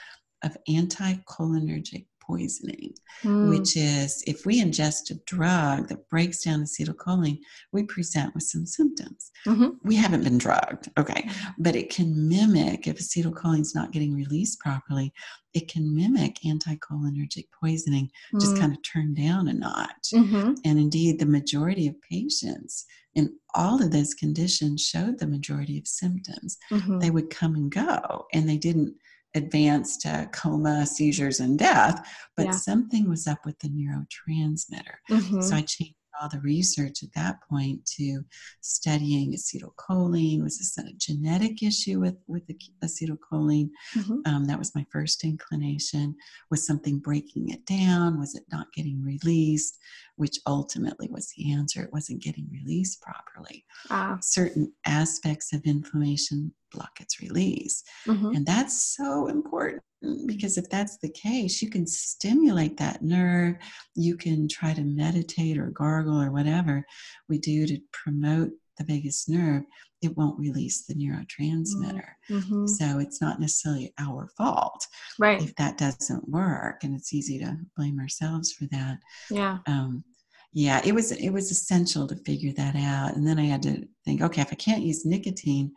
[0.42, 3.48] of anticholinergic poisoning, mm.
[3.48, 7.38] which is if we ingest a drug that breaks down acetylcholine,
[7.72, 9.30] we present with some symptoms.
[9.46, 9.70] Mm-hmm.
[9.82, 11.50] We haven't been drugged, okay, mm-hmm.
[11.62, 15.12] but it can mimic if acetylcholine is not getting released properly.
[15.52, 18.40] It can mimic anticholinergic poisoning, mm.
[18.40, 20.10] just kind of turn down a notch.
[20.12, 20.54] Mm-hmm.
[20.64, 25.86] And indeed, the majority of patients in all of those conditions showed the majority of
[25.86, 26.58] symptoms.
[26.70, 26.98] Mm-hmm.
[26.98, 28.94] They would come and go, and they didn't
[29.34, 32.52] advanced uh, coma, seizures, and death, but yeah.
[32.52, 34.96] something was up with the neurotransmitter.
[35.10, 35.40] Mm-hmm.
[35.40, 38.22] So I changed all the research at that point to
[38.60, 40.42] studying acetylcholine.
[40.42, 43.70] Was this a genetic issue with, with the acetylcholine?
[43.96, 44.18] Mm-hmm.
[44.26, 46.14] Um, that was my first inclination.
[46.50, 48.18] Was something breaking it down?
[48.18, 49.78] Was it not getting released?
[50.16, 51.82] Which ultimately was the answer.
[51.82, 53.64] It wasn't getting released properly.
[53.90, 54.18] Ah.
[54.20, 57.82] Certain aspects of inflammation block its release.
[58.06, 58.36] Mm-hmm.
[58.36, 59.82] And that's so important
[60.26, 63.56] because if that's the case, you can stimulate that nerve.
[63.94, 66.84] You can try to meditate or gargle or whatever
[67.28, 69.62] we do to promote the vagus nerve.
[70.02, 72.08] It won't release the neurotransmitter.
[72.30, 72.66] Mm-hmm.
[72.66, 74.86] So it's not necessarily our fault
[75.18, 75.40] right.
[75.40, 76.84] if that doesn't work.
[76.84, 78.98] And it's easy to blame ourselves for that.
[79.30, 79.58] Yeah.
[79.66, 80.04] Um,
[80.52, 83.16] yeah, it was it was essential to figure that out.
[83.16, 85.72] And then I had to think, okay, if I can't use nicotine,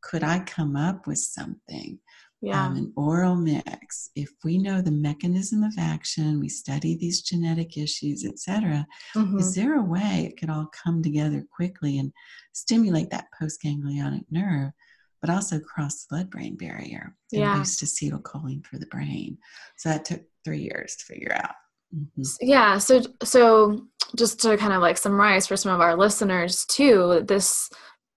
[0.00, 1.98] could I come up with something?
[2.42, 2.66] Yeah.
[2.66, 4.10] Um, an oral mix.
[4.16, 8.84] If we know the mechanism of action, we study these genetic issues, etc.
[9.14, 9.38] Mm-hmm.
[9.38, 12.12] Is there a way it could all come together quickly and
[12.52, 14.72] stimulate that postganglionic nerve,
[15.20, 17.56] but also cross the blood-brain barrier and yeah.
[17.56, 19.38] boost acetylcholine for the brain?
[19.76, 21.54] So that took three years to figure out.
[21.94, 22.22] Mm-hmm.
[22.40, 22.78] Yeah.
[22.78, 27.70] So so just to kind of like summarize for some of our listeners too, this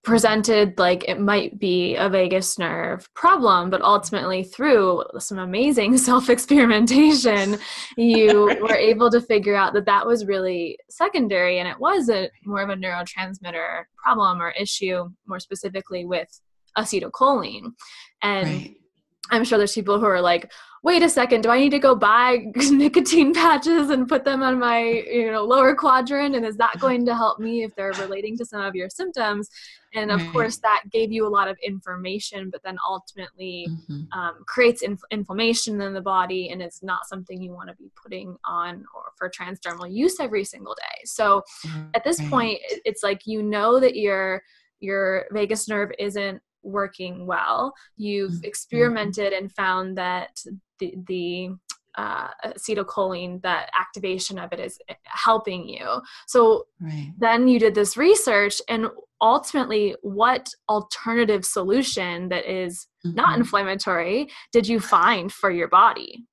[0.06, 6.30] presented like it might be a vagus nerve problem, but ultimately through some amazing self
[6.30, 7.58] experimentation,
[7.98, 12.30] you were able to figure out that that was really secondary and it was a
[12.46, 16.30] more of a neurotransmitter problem or issue, more specifically with
[16.78, 17.72] acetylcholine.
[18.22, 18.76] And right.
[19.32, 20.52] I'm sure there's people who are like,
[20.86, 24.60] wait a second, do I need to go buy nicotine patches and put them on
[24.60, 26.36] my you know lower quadrant?
[26.36, 29.50] And is that going to help me if they're relating to some of your symptoms?
[29.96, 30.32] And of right.
[30.32, 34.18] course, that gave you a lot of information, but then ultimately mm-hmm.
[34.18, 37.90] um, creates inf- inflammation in the body, and it's not something you want to be
[38.02, 41.02] putting on or for transdermal use every single day.
[41.06, 41.42] So
[41.96, 42.30] at this right.
[42.30, 44.44] point, it's like you know that your
[44.82, 47.74] your vagus nerve isn't working well.
[47.96, 48.46] You've mm-hmm.
[48.46, 50.38] experimented and found that
[50.80, 51.50] the, the
[51.98, 56.02] uh, acetylcholine, that activation of it is helping you.
[56.28, 57.14] So right.
[57.18, 58.88] then you did this research, and
[59.22, 63.16] ultimately, what alternative solution that is mm-hmm.
[63.16, 66.26] not inflammatory did you find for your body?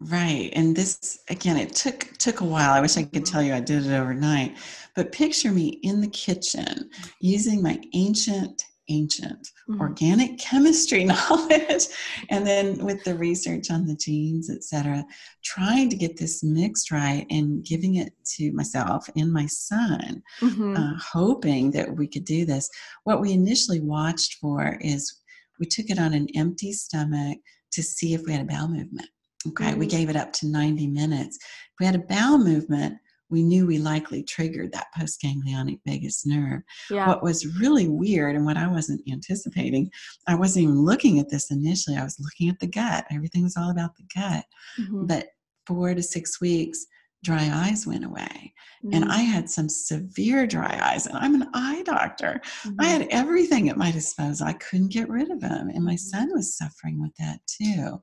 [0.00, 2.72] Right, and this again, it took took a while.
[2.72, 4.56] I wish I could tell you I did it overnight,
[4.96, 9.80] but picture me in the kitchen using my ancient ancient mm-hmm.
[9.80, 11.86] organic chemistry knowledge
[12.30, 15.04] and then with the research on the genes etc
[15.42, 20.76] trying to get this mixed right and giving it to myself and my son mm-hmm.
[20.76, 22.68] uh, hoping that we could do this
[23.04, 25.20] what we initially watched for is
[25.58, 27.38] we took it on an empty stomach
[27.72, 29.08] to see if we had a bowel movement
[29.48, 29.78] okay mm-hmm.
[29.78, 32.94] we gave it up to 90 minutes if we had a bowel movement
[33.34, 36.62] we knew we likely triggered that postganglionic vagus nerve.
[36.88, 37.08] Yeah.
[37.08, 39.90] What was really weird and what I wasn't anticipating,
[40.28, 41.96] I wasn't even looking at this initially.
[41.96, 43.06] I was looking at the gut.
[43.10, 44.44] Everything was all about the gut.
[44.80, 45.06] Mm-hmm.
[45.06, 45.30] But
[45.66, 46.86] four to six weeks,
[47.24, 48.54] dry eyes went away.
[48.84, 48.94] Mm-hmm.
[48.94, 52.40] And I had some severe dry eyes, and I'm an eye doctor.
[52.62, 52.80] Mm-hmm.
[52.80, 54.46] I had everything at my disposal.
[54.46, 55.70] I couldn't get rid of them.
[55.70, 58.00] And my son was suffering with that too.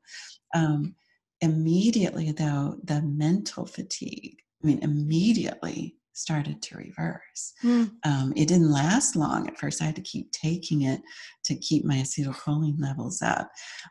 [0.54, 0.94] Um,
[1.39, 7.54] immediately, though, the mental fatigue I mean, immediately started to reverse.
[7.63, 7.91] Mm.
[8.06, 9.82] Um, it didn't last long at first.
[9.82, 11.02] I had to keep taking it
[11.45, 13.50] to keep my acetylcholine levels up.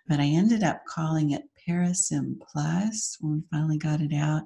[0.08, 4.42] But I ended up calling it Parasym Plus when we finally got it out.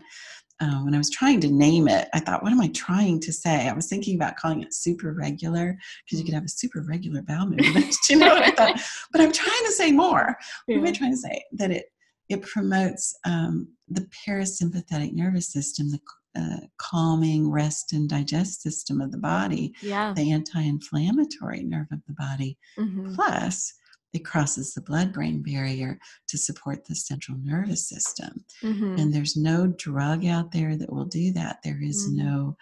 [0.61, 3.33] Uh, when I was trying to name it, I thought, what am I trying to
[3.33, 3.69] say?
[3.69, 7.23] I was thinking about calling it super regular because you could have a super regular
[7.23, 7.95] bowel movement.
[8.09, 8.81] you know what I thought?
[9.11, 10.37] But I'm trying to say more.
[10.69, 10.77] Yeah.
[10.77, 11.45] What am I trying to say?
[11.53, 11.87] That it
[12.29, 16.01] it promotes um, the parasympathetic nervous system, the
[16.37, 20.13] uh, calming rest and digest system of the body, yeah.
[20.15, 22.59] the anti-inflammatory nerve of the body.
[22.79, 23.15] Mm-hmm.
[23.15, 23.73] Plus,
[24.13, 28.45] it crosses the blood-brain barrier to support the central nervous system.
[28.63, 28.97] Mm-hmm.
[28.99, 31.59] And there's no drug out there that will do that.
[31.63, 32.27] There is mm-hmm.
[32.27, 32.57] no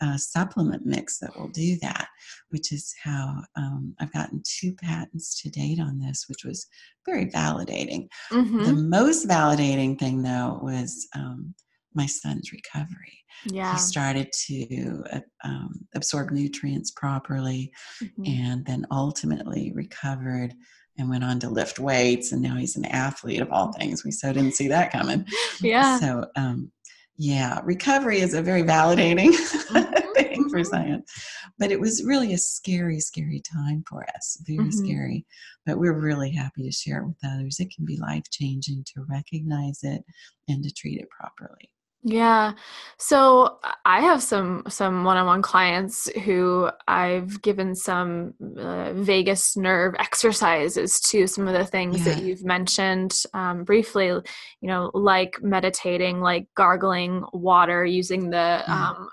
[0.00, 2.08] uh, supplement mix that will do that,
[2.50, 6.66] which is how um, I've gotten two patents to date on this, which was
[7.06, 8.08] very validating.
[8.30, 8.64] Mm-hmm.
[8.64, 11.54] The most validating thing, though, was um,
[11.94, 13.18] my son's recovery.
[13.44, 13.72] Yeah.
[13.72, 18.24] He started to uh, um, absorb nutrients properly mm-hmm.
[18.26, 20.54] and then ultimately recovered
[20.98, 22.32] and went on to lift weights.
[22.32, 24.04] And now he's an athlete of all things.
[24.04, 25.26] We so didn't see that coming.
[25.60, 25.98] Yeah.
[25.98, 26.70] So, um,
[27.18, 30.12] yeah, recovery is a very validating mm-hmm.
[30.14, 30.62] thing for mm-hmm.
[30.62, 31.12] science.
[31.58, 34.70] But it was really a scary, scary time for us, very mm-hmm.
[34.70, 35.26] scary.
[35.66, 37.58] But we're really happy to share it with others.
[37.58, 40.04] It can be life changing to recognize it
[40.48, 41.70] and to treat it properly.
[42.02, 42.52] Yeah.
[42.96, 51.00] So I have some some one-on-one clients who I've given some uh, vagus nerve exercises
[51.00, 52.14] to some of the things yeah.
[52.14, 54.22] that you've mentioned um, briefly, you
[54.62, 58.90] know, like meditating, like gargling water, using the yeah.
[58.90, 59.08] um,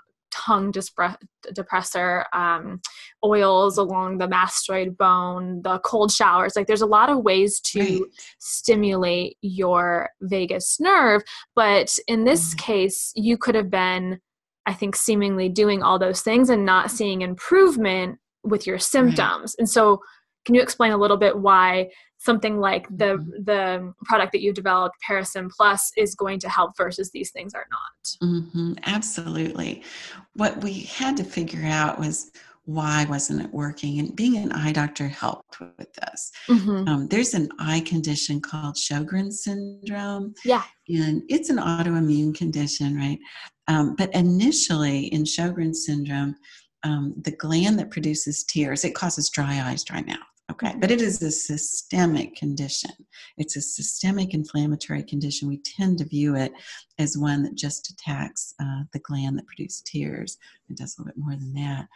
[0.46, 2.80] tongue depressor, um,
[3.24, 6.54] oils along the mastoid bone, the cold showers.
[6.54, 8.02] Like there's a lot of ways to right.
[8.38, 11.22] stimulate your vagus nerve.
[11.54, 12.58] But in this mm.
[12.58, 14.20] case, you could have been,
[14.66, 19.54] I think, seemingly doing all those things and not seeing improvement with your symptoms.
[19.54, 19.60] Right.
[19.60, 20.00] And so,
[20.44, 23.44] can you explain a little bit why something like the mm-hmm.
[23.44, 27.66] the product that you developed parasym plus is going to help versus these things are
[27.70, 28.28] not.
[28.28, 28.72] Mm-hmm.
[28.84, 29.82] absolutely.
[30.34, 32.30] What we had to figure out was
[32.64, 34.00] why wasn't it working?
[34.00, 36.32] And being an eye doctor helped with this.
[36.48, 36.88] Mm-hmm.
[36.88, 40.34] um, there's an eye condition called sjogren's syndrome.
[40.44, 40.64] Yeah.
[40.88, 43.18] And it's an autoimmune condition right?
[43.68, 46.36] Um, but initially in sjogren's syndrome
[46.82, 51.00] um, the gland that produces tears it causes dry eyes dry mouth Okay, but it
[51.00, 52.92] is a systemic condition.
[53.36, 55.48] It's a systemic inflammatory condition.
[55.48, 56.52] We tend to view it
[56.98, 60.38] as one that just attacks uh, the gland that produces tears.
[60.70, 61.88] It does a little bit more than that.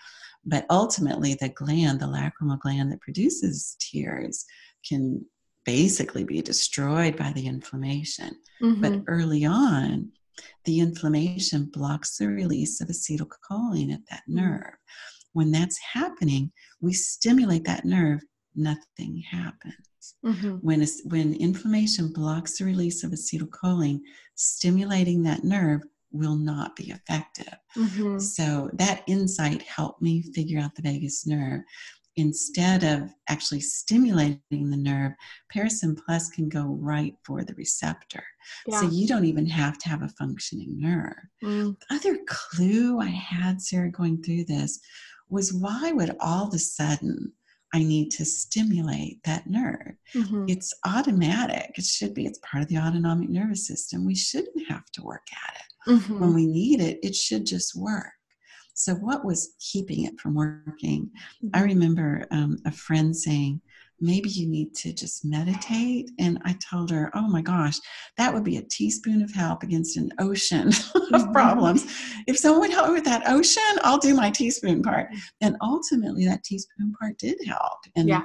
[0.44, 4.44] But ultimately, the gland, the lacrimal gland that produces tears,
[4.84, 5.24] can
[5.64, 8.36] basically be destroyed by the inflammation.
[8.60, 8.80] Mm-hmm.
[8.80, 10.10] But early on,
[10.64, 14.36] the inflammation blocks the release of acetylcholine at that mm-hmm.
[14.36, 14.74] nerve.
[15.34, 18.22] When that's happening, we stimulate that nerve
[18.54, 20.14] nothing happens.
[20.24, 20.56] Mm-hmm.
[20.56, 24.00] When, when inflammation blocks the release of acetylcholine,
[24.34, 25.82] stimulating that nerve
[26.12, 27.54] will not be effective.
[27.76, 28.18] Mm-hmm.
[28.18, 31.60] So that insight helped me figure out the vagus nerve.
[32.16, 35.12] Instead of actually stimulating the nerve,
[35.54, 38.24] Parasym Plus can go right for the receptor.
[38.66, 38.80] Yeah.
[38.80, 41.14] So you don't even have to have a functioning nerve.
[41.42, 41.76] Mm.
[41.78, 44.80] The other clue I had, Sarah, going through this
[45.28, 47.32] was why would all of a sudden
[47.72, 49.94] I need to stimulate that nerve.
[50.14, 50.46] Mm-hmm.
[50.48, 51.72] It's automatic.
[51.76, 52.26] It should be.
[52.26, 54.04] It's part of the autonomic nervous system.
[54.04, 55.90] We shouldn't have to work at it.
[55.90, 56.20] Mm-hmm.
[56.20, 58.12] When we need it, it should just work.
[58.74, 61.10] So, what was keeping it from working?
[61.44, 61.48] Mm-hmm.
[61.54, 63.60] I remember um, a friend saying,
[64.00, 66.10] maybe you need to just meditate.
[66.18, 67.78] And I told her, oh my gosh,
[68.16, 71.32] that would be a teaspoon of help against an ocean of mm-hmm.
[71.32, 71.86] problems.
[72.26, 75.08] If someone would help me with that ocean, I'll do my teaspoon part.
[75.40, 77.80] And ultimately, that teaspoon part did help.
[77.96, 78.22] And yeah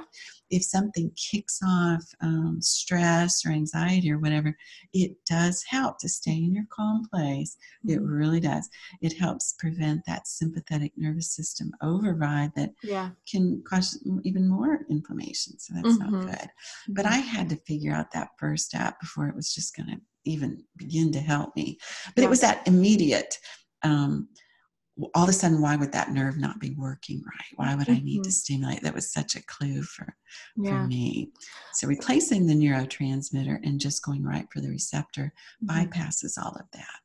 [0.50, 4.56] if something kicks off um, stress or anxiety or whatever,
[4.92, 7.56] it does help to stay in your calm place.
[7.86, 7.94] Mm-hmm.
[7.94, 8.68] It really does.
[9.00, 13.10] It helps prevent that sympathetic nervous system override that yeah.
[13.30, 15.58] can cause even more inflammation.
[15.58, 16.26] So that's mm-hmm.
[16.26, 16.48] not good.
[16.88, 20.00] But I had to figure out that first step before it was just going to
[20.24, 21.78] even begin to help me.
[22.14, 22.26] But yeah.
[22.26, 23.38] it was that immediate.
[23.82, 24.28] Um,
[25.14, 28.00] all of a sudden why would that nerve not be working right why would mm-hmm.
[28.00, 28.30] i need to mm-hmm.
[28.30, 30.14] stimulate that was such a clue for
[30.56, 30.70] yeah.
[30.70, 31.30] for me
[31.72, 35.32] so replacing the neurotransmitter and just going right for the receptor
[35.64, 35.78] mm-hmm.
[35.78, 37.00] bypasses all of that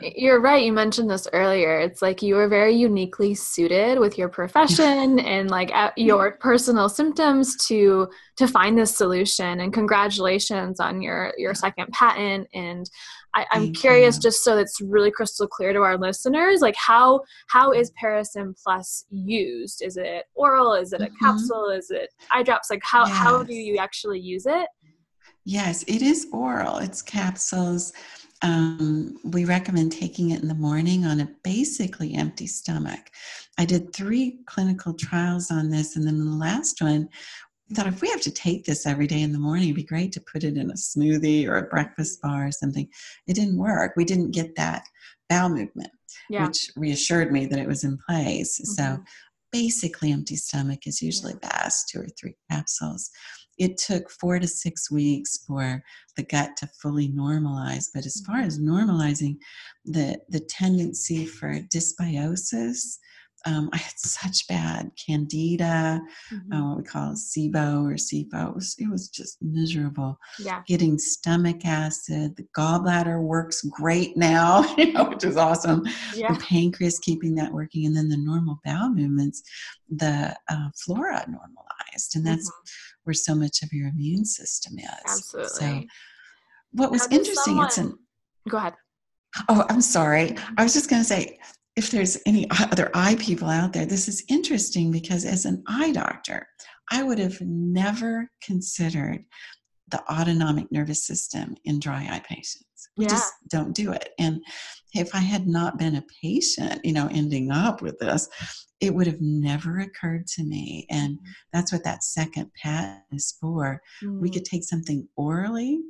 [0.00, 0.64] You're right.
[0.64, 1.78] You mentioned this earlier.
[1.80, 7.56] It's like you are very uniquely suited with your profession and like your personal symptoms
[7.68, 9.60] to to find this solution.
[9.60, 12.48] And congratulations on your your second patent.
[12.52, 12.90] And
[13.34, 14.22] I, am curious, you.
[14.22, 19.06] just so it's really crystal clear to our listeners, like how how is Parasym Plus
[19.10, 19.82] used?
[19.82, 20.74] Is it oral?
[20.74, 21.24] Is it a mm-hmm.
[21.24, 21.70] capsule?
[21.70, 22.70] Is it eye drops?
[22.70, 23.16] Like how yes.
[23.16, 24.68] how do you actually use it?
[25.44, 26.78] Yes, it is oral.
[26.78, 27.92] It's capsules.
[28.42, 33.10] Um, we recommend taking it in the morning on a basically empty stomach.
[33.58, 37.08] I did three clinical trials on this, and then the last one,
[37.68, 39.84] we thought if we have to take this every day in the morning, it'd be
[39.84, 42.88] great to put it in a smoothie or a breakfast bar or something.
[43.28, 43.92] It didn't work.
[43.96, 44.84] We didn't get that
[45.28, 45.92] bowel movement,
[46.28, 46.46] yeah.
[46.46, 48.60] which reassured me that it was in place.
[48.60, 48.72] Mm-hmm.
[48.72, 49.02] So
[49.52, 53.10] basically, empty stomach is usually best, two or three capsules
[53.58, 55.82] it took four to six weeks for
[56.16, 57.86] the gut to fully normalize.
[57.92, 59.36] But as far as normalizing,
[59.84, 62.98] the the tendency for dysbiosis,
[63.46, 66.00] um, I had such bad candida,
[66.32, 66.52] mm-hmm.
[66.52, 68.48] uh, what we call SIBO or SIFO.
[68.48, 70.18] It was, it was just miserable.
[70.38, 70.62] Yeah.
[70.66, 72.36] Getting stomach acid.
[72.36, 75.82] The gallbladder works great now, you know, which is awesome.
[76.14, 76.32] Yeah.
[76.32, 79.42] The pancreas keeping that working, and then the normal bowel movements,
[79.88, 82.66] the uh, flora normalized, and that's mm-hmm.
[83.04, 84.86] Where so much of your immune system is.
[85.06, 85.50] Absolutely.
[85.50, 85.82] So,
[86.72, 87.36] what was interesting?
[87.36, 87.66] Someone...
[87.66, 87.98] It's an.
[88.48, 88.74] Go ahead.
[89.48, 90.36] Oh, I'm sorry.
[90.56, 91.38] I was just going to say
[91.76, 95.92] if there's any other eye people out there, this is interesting because as an eye
[95.92, 96.46] doctor,
[96.90, 99.24] I would have never considered
[99.88, 102.88] the autonomic nervous system in dry eye patients.
[102.96, 103.10] We yeah.
[103.10, 104.10] just don't do it.
[104.18, 104.42] And
[104.94, 108.28] if I had not been a patient, you know, ending up with this,
[108.80, 110.86] it would have never occurred to me.
[110.90, 111.30] And mm-hmm.
[111.52, 113.80] that's what that second pat is for.
[114.02, 114.20] Mm-hmm.
[114.20, 115.80] We could take something orally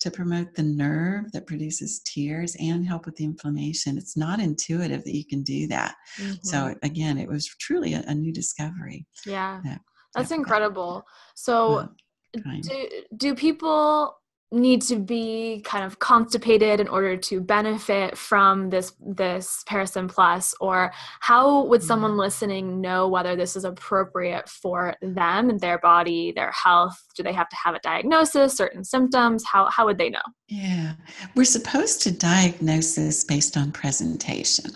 [0.00, 3.98] to promote the nerve that produces tears and help with the inflammation.
[3.98, 5.94] It's not intuitive that you can do that.
[6.20, 6.34] Mm-hmm.
[6.42, 9.06] So again, it was truly a, a new discovery.
[9.26, 9.60] Yeah.
[9.64, 9.80] That,
[10.14, 11.04] That's that, incredible.
[11.34, 11.88] So
[12.32, 14.16] do, do people
[14.50, 20.54] need to be kind of constipated in order to benefit from this this Parasym Plus
[20.60, 20.90] or
[21.20, 22.18] how would someone mm.
[22.18, 26.98] listening know whether this is appropriate for them and their body their health?
[27.14, 29.44] Do they have to have a diagnosis certain symptoms?
[29.44, 30.18] How how would they know?
[30.48, 30.94] Yeah.
[31.34, 34.70] We're supposed to diagnose this based on presentation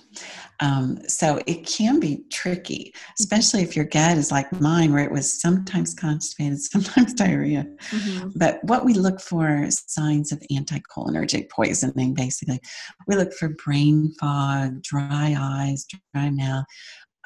[0.62, 5.10] um, so it can be tricky, especially if your gut is like mine, where it
[5.10, 7.66] was sometimes constipated, sometimes diarrhea.
[7.90, 8.30] Mm-hmm.
[8.36, 12.60] But what we look for signs of anticholinergic poisoning, basically.
[13.08, 15.84] We look for brain fog, dry eyes,
[16.14, 16.64] dry mouth.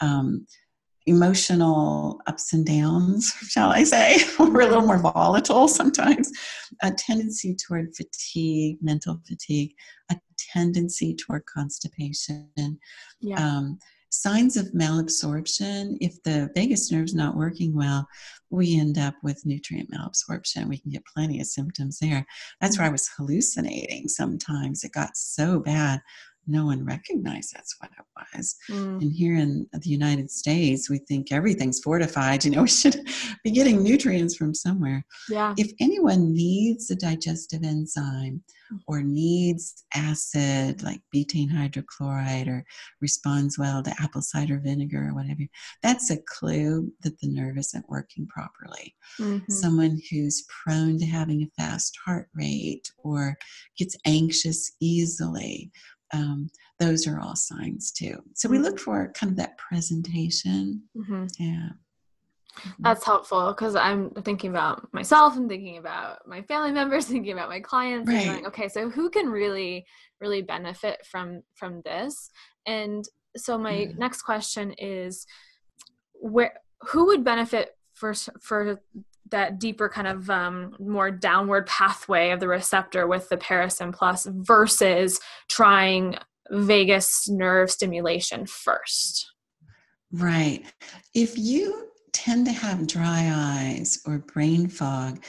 [0.01, 0.47] Um,
[1.07, 4.16] emotional ups and downs, shall I say.
[4.39, 6.32] We're a little more volatile sometimes.
[6.82, 9.74] A tendency toward fatigue, mental fatigue,
[10.11, 10.16] a
[10.57, 12.48] tendency toward constipation.
[13.20, 13.36] Yeah.
[13.36, 13.78] Um,
[14.11, 18.07] signs of malabsorption if the vagus nerve's not working well
[18.50, 20.68] we end up with nutrient malabsorption.
[20.68, 22.24] We can get plenty of symptoms there.
[22.61, 24.84] That's where i was hallucinating sometimes.
[24.84, 26.00] It got so bad
[26.47, 28.57] no one recognized that's what it was.
[28.70, 29.03] Mm.
[29.03, 32.44] And here in the United States, we think everything's fortified.
[32.44, 33.01] You know, we should
[33.44, 35.05] be getting nutrients from somewhere.
[35.28, 35.55] Yeah.
[35.57, 38.42] If anyone needs a digestive enzyme
[38.72, 38.78] mm.
[38.86, 42.64] or needs acid like betaine hydrochloride or
[43.01, 45.42] responds well to apple cider vinegar or whatever,
[45.82, 48.94] that's a clue that the nerve isn't working properly.
[49.20, 49.51] Mm-hmm.
[49.53, 53.36] Someone who's prone to having a fast heart rate or
[53.76, 55.70] gets anxious easily
[56.12, 56.48] um,
[56.78, 58.22] those are all signs too.
[58.34, 60.82] So we look for kind of that presentation.
[60.96, 61.26] Mm-hmm.
[61.38, 61.68] Yeah.
[62.59, 62.82] Mm-hmm.
[62.82, 67.48] That's helpful because I'm thinking about myself and thinking about my family members, thinking about
[67.48, 68.18] my clients, right.
[68.18, 69.84] and going, okay, so who can really,
[70.20, 72.30] really benefit from from this?
[72.66, 73.04] And
[73.36, 73.98] so my mm.
[73.98, 75.26] next question is,
[76.14, 78.80] where who would benefit for for
[79.31, 84.27] that deeper kind of um, more downward pathway of the receptor with the Parasym Plus
[84.31, 86.16] versus trying
[86.51, 89.33] vagus nerve stimulation first.
[90.12, 90.64] Right.
[91.14, 95.22] If you tend to have dry eyes or brain fog,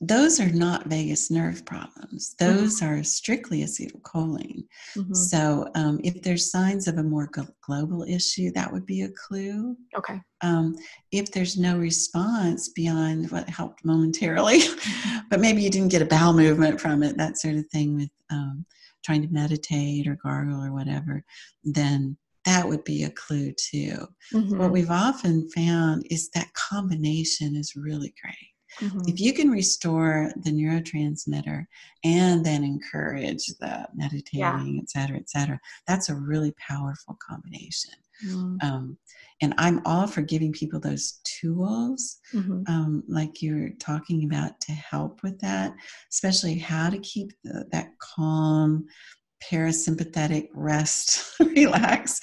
[0.00, 2.34] those are not vagus nerve problems.
[2.38, 3.00] Those mm-hmm.
[3.00, 4.64] are strictly acetylcholine.
[4.96, 5.12] Mm-hmm.
[5.12, 7.30] So, um, if there's signs of a more
[7.60, 9.76] global issue, that would be a clue.
[9.96, 10.18] Okay.
[10.40, 10.74] Um,
[11.12, 14.60] if there's no response beyond what helped momentarily,
[15.30, 18.10] but maybe you didn't get a bowel movement from it, that sort of thing with
[18.30, 18.64] um,
[19.04, 21.22] trying to meditate or gargle or whatever,
[21.62, 24.06] then that would be a clue too.
[24.32, 24.58] Mm-hmm.
[24.58, 29.00] What we've often found is that combination is really great Mm-hmm.
[29.08, 31.66] If you can restore the neurotransmitter
[32.04, 34.80] and then encourage the meditating, yeah.
[34.82, 37.94] et cetera, et cetera, that's a really powerful combination.
[38.24, 38.56] Mm-hmm.
[38.62, 38.98] Um,
[39.42, 42.62] and I'm all for giving people those tools, mm-hmm.
[42.68, 45.74] um, like you're talking about, to help with that,
[46.12, 48.86] especially how to keep the, that calm,
[49.42, 52.20] parasympathetic rest, relax,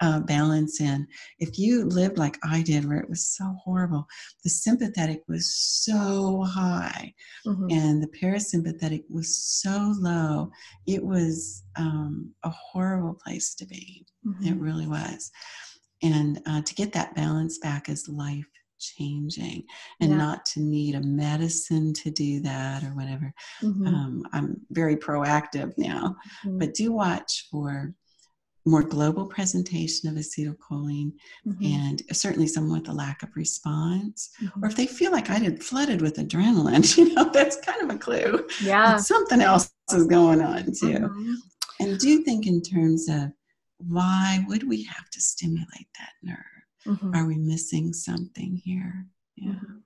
[0.00, 1.06] uh, balance in.
[1.38, 4.06] If you lived like I did, where it was so horrible,
[4.44, 7.12] the sympathetic was so high
[7.46, 7.66] mm-hmm.
[7.70, 10.50] and the parasympathetic was so low,
[10.86, 14.04] it was um, a horrible place to be.
[14.26, 14.46] Mm-hmm.
[14.46, 15.30] It really was.
[16.02, 18.46] And uh, to get that balance back is life
[18.80, 19.64] changing
[20.00, 20.16] and yeah.
[20.16, 23.32] not to need a medicine to do that or whatever.
[23.62, 23.86] Mm-hmm.
[23.86, 26.58] Um, I'm very proactive now, mm-hmm.
[26.58, 27.94] but do watch for
[28.66, 31.12] more global presentation of acetylcholine
[31.46, 31.64] mm-hmm.
[31.64, 34.68] and certainly someone with a lack of response or if mm-hmm.
[34.76, 38.46] they feel like i did flooded with adrenaline you know that's kind of a clue
[38.62, 41.34] yeah something else is going on too mm-hmm.
[41.80, 43.30] and do think in terms of
[43.88, 46.36] why would we have to stimulate that nerve
[46.86, 47.14] Mm-hmm.
[47.14, 49.06] Are we missing something here?
[49.36, 49.52] Yeah.
[49.52, 49.76] Mm-hmm.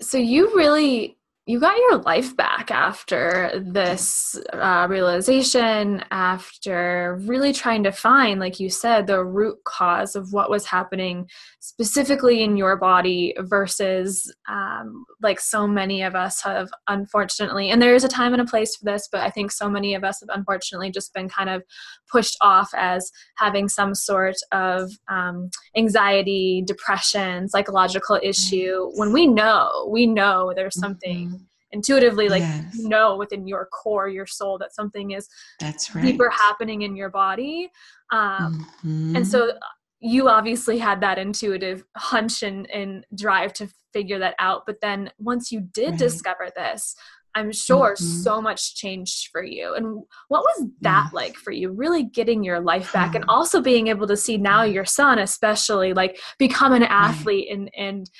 [0.00, 1.15] So you really
[1.48, 8.58] you got your life back after this uh, realization after really trying to find like
[8.58, 11.28] you said the root cause of what was happening
[11.60, 17.94] specifically in your body versus um, like so many of us have unfortunately and there
[17.94, 20.18] is a time and a place for this but i think so many of us
[20.20, 21.62] have unfortunately just been kind of
[22.10, 29.88] pushed off as having some sort of um, anxiety depression psychological issue when we know
[29.92, 31.35] we know there's something
[31.72, 32.74] intuitively like yes.
[32.74, 35.28] you know within your core your soul that something is
[35.60, 37.70] that's right deeper happening in your body
[38.12, 39.16] um, mm-hmm.
[39.16, 39.52] and so
[40.00, 45.10] you obviously had that intuitive hunch and, and drive to figure that out but then
[45.18, 45.98] once you did right.
[45.98, 46.94] discover this
[47.34, 48.04] i'm sure mm-hmm.
[48.04, 49.86] so much changed for you and
[50.28, 54.06] what was that like for you really getting your life back and also being able
[54.06, 57.58] to see now your son especially like become an athlete right.
[57.58, 58.10] and and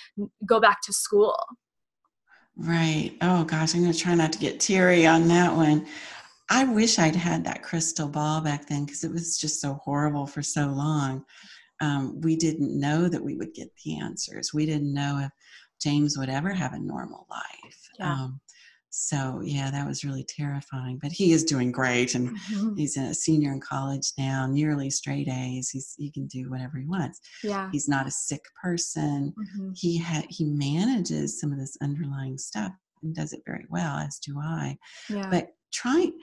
[0.47, 1.37] go back to school
[2.57, 3.13] Right.
[3.21, 5.87] Oh gosh, I'm going to try not to get teary on that one.
[6.49, 10.27] I wish I'd had that crystal ball back then because it was just so horrible
[10.27, 11.25] for so long.
[11.81, 14.55] Um, we didn't know that we would get the answers.
[14.55, 15.31] We didn't know if
[15.83, 17.91] James would ever have a normal life.
[17.99, 18.13] Yeah.
[18.13, 18.41] Um,
[18.99, 22.75] so yeah that was really terrifying but he is doing great and mm-hmm.
[22.77, 26.87] he's a senior in college now nearly straight a's he's he can do whatever he
[26.87, 29.71] wants yeah he's not a sick person mm-hmm.
[29.75, 32.73] he had he manages some of this underlying stuff
[33.03, 34.75] and does it very well as do i
[35.11, 35.29] yeah.
[35.31, 36.19] but trying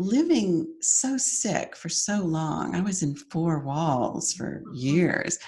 [0.00, 5.38] living so sick for so long i was in four walls for years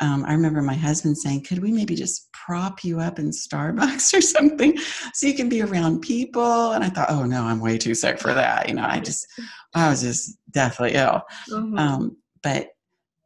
[0.00, 4.14] um, I remember my husband saying, Could we maybe just prop you up in Starbucks
[4.16, 4.76] or something
[5.12, 6.72] so you can be around people?
[6.72, 8.68] And I thought, Oh no, I'm way too sick for that.
[8.68, 9.26] You know, I just,
[9.74, 11.22] I was just deathly ill.
[11.50, 11.78] Mm-hmm.
[11.78, 12.68] Um, but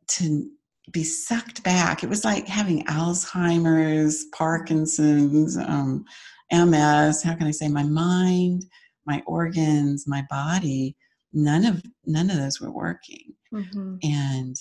[0.09, 0.51] to
[0.91, 6.05] be sucked back, it was like having Alzheimer's, Parkinson's, um,
[6.51, 7.23] MS.
[7.23, 7.69] How can I say?
[7.69, 8.67] My mind,
[9.07, 10.97] my organs, my body,
[11.33, 13.35] none of none of those were working.
[13.53, 13.97] Mm-hmm.
[14.03, 14.57] And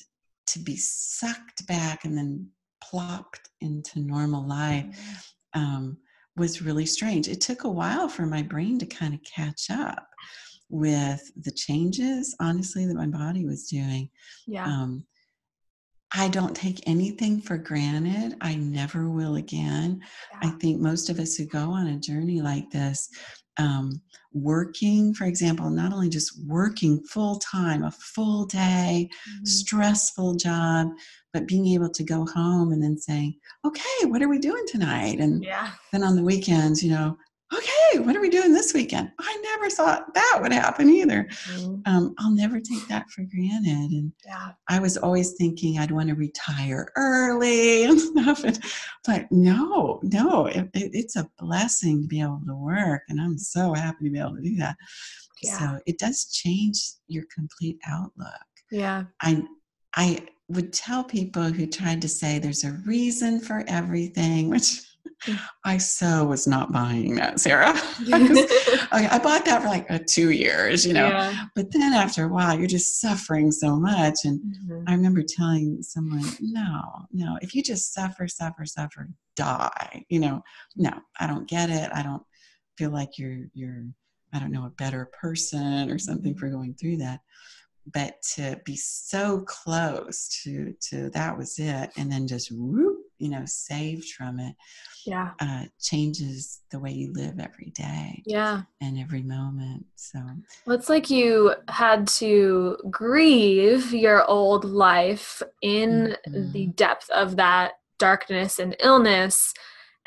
[0.47, 2.49] to be sucked back and then
[2.83, 5.61] plopped into normal life mm-hmm.
[5.61, 5.97] um,
[6.35, 7.27] was really strange.
[7.27, 10.07] It took a while for my brain to kind of catch up
[10.69, 14.09] with the changes, honestly, that my body was doing.
[14.47, 14.65] Yeah.
[14.65, 15.05] Um,
[16.13, 18.35] I don't take anything for granted.
[18.41, 20.01] I never will again.
[20.31, 20.49] Yeah.
[20.49, 23.09] I think most of us who go on a journey like this,
[23.57, 24.01] um,
[24.33, 29.45] working, for example, not only just working full time, a full day, mm-hmm.
[29.45, 30.87] stressful job,
[31.33, 33.35] but being able to go home and then saying,
[33.65, 35.19] okay, what are we doing tonight?
[35.19, 35.71] And yeah.
[35.91, 37.17] then on the weekends, you know,
[37.53, 39.11] okay, what are we doing this weekend?
[39.19, 41.27] I never thought that would happen either.
[41.49, 41.81] Mm-hmm.
[41.85, 43.91] Um, I'll never take that for granted.
[43.91, 44.51] And yeah.
[44.69, 48.43] I was always thinking I'd want to retire early and stuff.
[48.43, 48.59] And,
[49.05, 53.01] but no, no, it, it, it's a blessing to be able to work.
[53.09, 54.77] And I'm so happy to be able to do that.
[55.43, 55.57] Yeah.
[55.57, 58.31] So it does change your complete outlook.
[58.71, 59.05] Yeah.
[59.21, 59.43] I,
[59.95, 64.81] I would tell people who tried to say there's a reason for everything, which
[65.63, 67.73] I so was not buying that, Sarah.
[67.75, 71.07] I, I, bought that for like two years, you know.
[71.07, 71.45] Yeah.
[71.55, 74.25] But then after a while, you're just suffering so much.
[74.25, 74.83] And mm-hmm.
[74.87, 76.81] I remember telling someone, no,
[77.11, 80.41] no, if you just suffer, suffer, suffer, die, you know,
[80.75, 81.91] no, I don't get it.
[81.93, 82.23] I don't
[82.77, 83.85] feel like you're, you're,
[84.33, 87.19] I don't know, a better person or something for going through that.
[87.93, 91.91] But to be so close to, to that was it.
[91.97, 94.55] And then just whoop, you know saved from it
[95.05, 100.19] yeah uh, changes the way you live every day yeah and every moment so
[100.65, 106.51] well, it's like you had to grieve your old life in mm-hmm.
[106.51, 109.53] the depth of that darkness and illness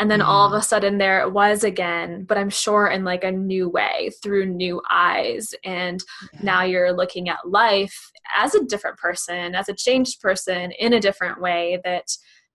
[0.01, 3.23] and then all of a sudden there it was again but i'm sure in like
[3.25, 6.03] a new way through new eyes and
[6.33, 6.41] yeah.
[6.43, 11.01] now you're looking at life as a different person as a changed person in a
[11.01, 12.07] different way that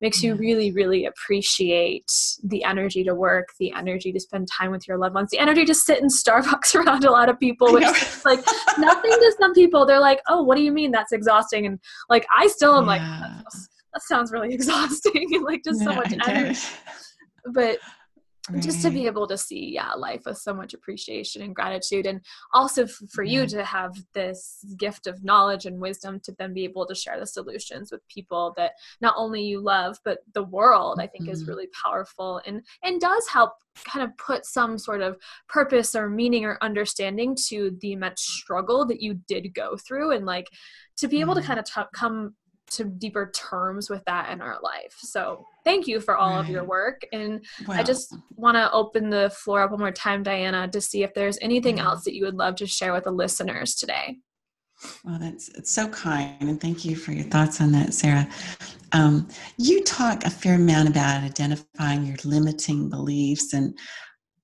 [0.02, 2.10] makes you really really appreciate
[2.44, 5.66] the energy to work the energy to spend time with your loved ones the energy
[5.66, 8.40] to sit in starbucks around a lot of people which is like
[8.78, 9.86] nothing to some people.
[9.86, 11.66] They're like oh what do you mean that's exhausting?
[11.66, 11.80] And
[12.10, 13.20] like i still am yeah.
[13.22, 13.44] like
[13.94, 16.60] that sounds really exhausting and like just yeah, so much energy.
[17.54, 17.80] but
[18.52, 18.62] right.
[18.62, 22.22] just to be able to see yeah life with so much appreciation and gratitude and
[22.54, 23.42] also f- for yeah.
[23.42, 27.20] you to have this gift of knowledge and wisdom to then be able to share
[27.20, 31.34] the solutions with people that not only you love but the world i think mm-hmm.
[31.34, 33.54] is really powerful and and does help
[33.86, 38.86] kind of put some sort of purpose or meaning or understanding to the immense struggle
[38.86, 40.50] that you did go through and like
[40.98, 42.36] to be able to kind of t- come
[42.72, 44.96] to deeper terms with that in our life.
[44.98, 46.40] So thank you for all right.
[46.40, 47.06] of your work.
[47.12, 50.82] And well, I just want to open the floor up one more time, Diana, to
[50.82, 51.86] see if there's anything yeah.
[51.86, 54.18] else that you would love to share with the listeners today.
[55.04, 58.28] Well, that's it's so kind, and thank you for your thoughts on that, Sarah.
[58.94, 63.78] Um, you talk a fair amount about identifying your limiting beliefs, and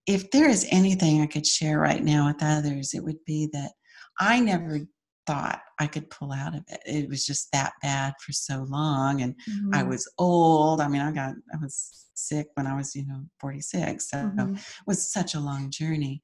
[0.07, 3.71] if there is anything I could share right now with others, it would be that
[4.19, 4.81] I never
[5.25, 6.79] thought I could pull out of it.
[6.85, 9.21] It was just that bad for so long.
[9.21, 9.73] And mm-hmm.
[9.73, 10.81] I was old.
[10.81, 14.09] I mean, I got, I was sick when I was, you know, 46.
[14.09, 14.55] So mm-hmm.
[14.55, 16.21] it was such a long journey.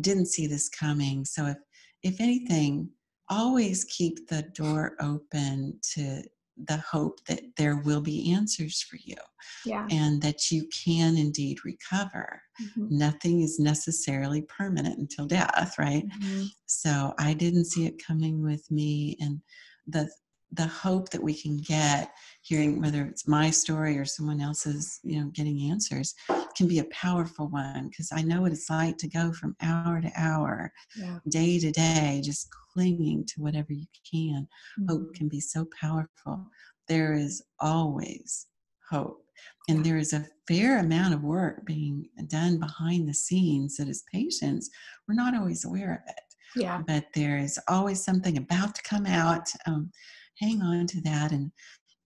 [0.00, 1.24] Didn't see this coming.
[1.24, 1.56] So if,
[2.02, 2.90] if anything,
[3.28, 6.22] always keep the door open to
[6.56, 9.16] the hope that there will be answers for you
[9.64, 9.86] yeah.
[9.90, 12.42] and that you can indeed recover.
[12.62, 12.98] Mm-hmm.
[12.98, 16.04] Nothing is necessarily permanent until death, right?
[16.06, 16.44] Mm-hmm.
[16.66, 19.40] So I didn't see it coming with me and
[19.86, 20.10] the
[20.52, 22.10] the hope that we can get
[22.42, 26.14] hearing whether it's my story or someone else's you know getting answers
[26.56, 30.00] can be a powerful one because i know what it's like to go from hour
[30.00, 31.18] to hour yeah.
[31.28, 34.46] day to day just clinging to whatever you can.
[34.80, 34.92] Mm-hmm.
[34.92, 36.46] hope can be so powerful.
[36.88, 38.46] There is always
[38.90, 39.24] hope
[39.68, 44.04] and there is a fair amount of work being done behind the scenes that as
[44.12, 44.70] patients
[45.08, 46.62] we're not always aware of it.
[46.62, 46.82] Yeah.
[46.86, 49.90] But there is always something about to come out um,
[50.38, 51.32] hang on to that.
[51.32, 51.50] And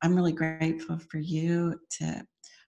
[0.02, 2.22] i'm really grateful for you to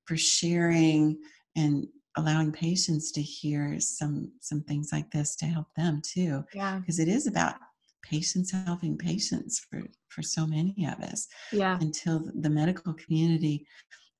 [0.06, 1.18] for sharing
[1.56, 1.86] and
[2.16, 6.44] allowing patients to hear some some things like this to help them too.
[6.52, 6.78] Yeah.
[6.78, 7.54] Because it is about
[8.02, 11.78] patients helping patients for for so many of us yeah.
[11.80, 13.66] until the medical community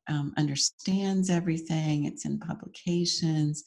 [0.09, 2.05] um, understands everything.
[2.05, 3.65] It's in publications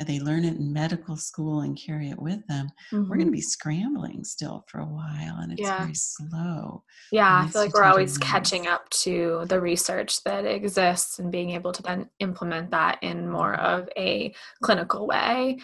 [0.00, 3.08] they learn it in medical school and carry it with them, mm-hmm.
[3.08, 5.78] we're going to be scrambling still for a while and it's yeah.
[5.78, 6.82] very slow.
[7.12, 11.50] Yeah, I feel like we're always catching up to the research that exists and being
[11.50, 15.58] able to then implement that in more of a clinical way.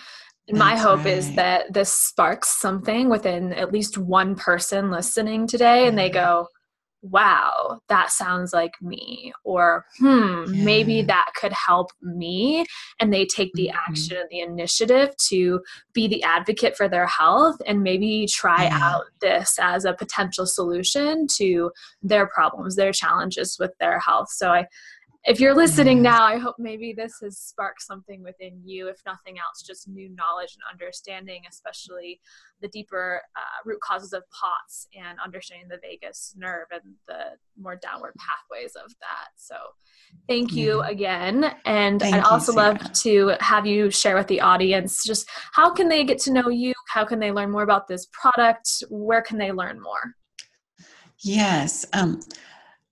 [0.48, 1.18] My hope right.
[1.18, 6.48] is that this sparks something within at least one person listening today and they go,
[7.02, 10.64] wow, that sounds like me, or hmm, yeah.
[10.64, 12.66] maybe that could help me.
[13.00, 13.90] And they take the mm-hmm.
[13.90, 15.60] action and the initiative to
[15.92, 18.78] be the advocate for their health and maybe try yeah.
[18.80, 21.70] out this as a potential solution to
[22.02, 24.30] their problems, their challenges with their health.
[24.30, 24.66] So I,
[25.24, 26.04] if you're listening mm-hmm.
[26.04, 30.08] now, I hope maybe this has sparked something within you, if nothing else, just new
[30.14, 32.20] knowledge and understanding, especially
[32.62, 37.76] the deeper uh, root causes of POTS and understanding the vagus nerve and the more
[37.76, 39.28] downward pathways of that.
[39.36, 39.56] So,
[40.26, 41.54] thank you again.
[41.66, 45.88] And thank I'd also love to have you share with the audience just how can
[45.88, 46.72] they get to know you?
[46.88, 48.84] How can they learn more about this product?
[48.88, 50.14] Where can they learn more?
[51.22, 51.84] Yes.
[51.92, 52.20] Um,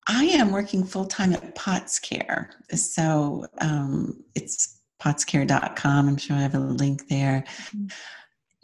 [0.08, 2.50] I am working full time at POTS Care.
[2.72, 6.08] So um, it's potscare.com.
[6.08, 7.44] I'm sure I have a link there.
[7.46, 7.86] Mm-hmm.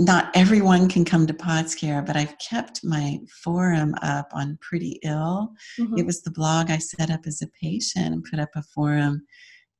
[0.01, 4.99] Not everyone can come to POTS Care, but I've kept my forum up on Pretty
[5.05, 5.53] Ill.
[5.78, 5.99] Mm-hmm.
[5.99, 9.24] It was the blog I set up as a patient and put up a forum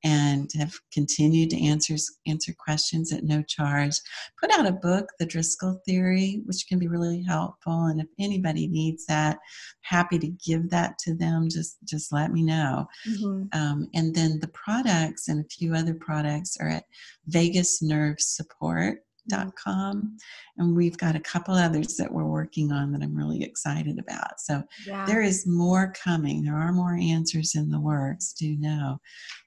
[0.05, 1.97] and have continued to answer
[2.27, 3.97] answer questions at no charge.
[4.39, 7.87] Put out a book, The Driscoll Theory, which can be really helpful.
[7.87, 9.39] And if anybody needs that,
[9.81, 11.49] happy to give that to them.
[11.51, 12.87] Just just let me know.
[13.09, 13.59] Mm-hmm.
[13.59, 16.85] Um, and then the products and a few other products are at
[17.27, 18.99] Vagus Nerve Support
[19.57, 20.17] com
[20.59, 24.39] and we've got a couple others that we're working on that i'm really excited about
[24.39, 25.07] so yeah.
[25.07, 28.99] there is more coming there are more answers in the works do know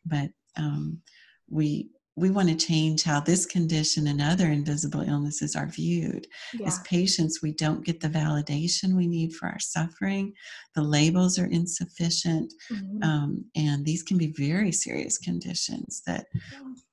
[0.05, 1.01] but um,
[1.49, 6.25] we we want to change how this condition and other invisible illnesses are viewed.
[6.51, 6.65] Yeah.
[6.65, 10.33] As patients, we don't get the validation we need for our suffering.
[10.73, 12.51] The labels are insufficient.
[12.71, 13.03] Mm-hmm.
[13.03, 16.25] Um, and these can be very serious conditions that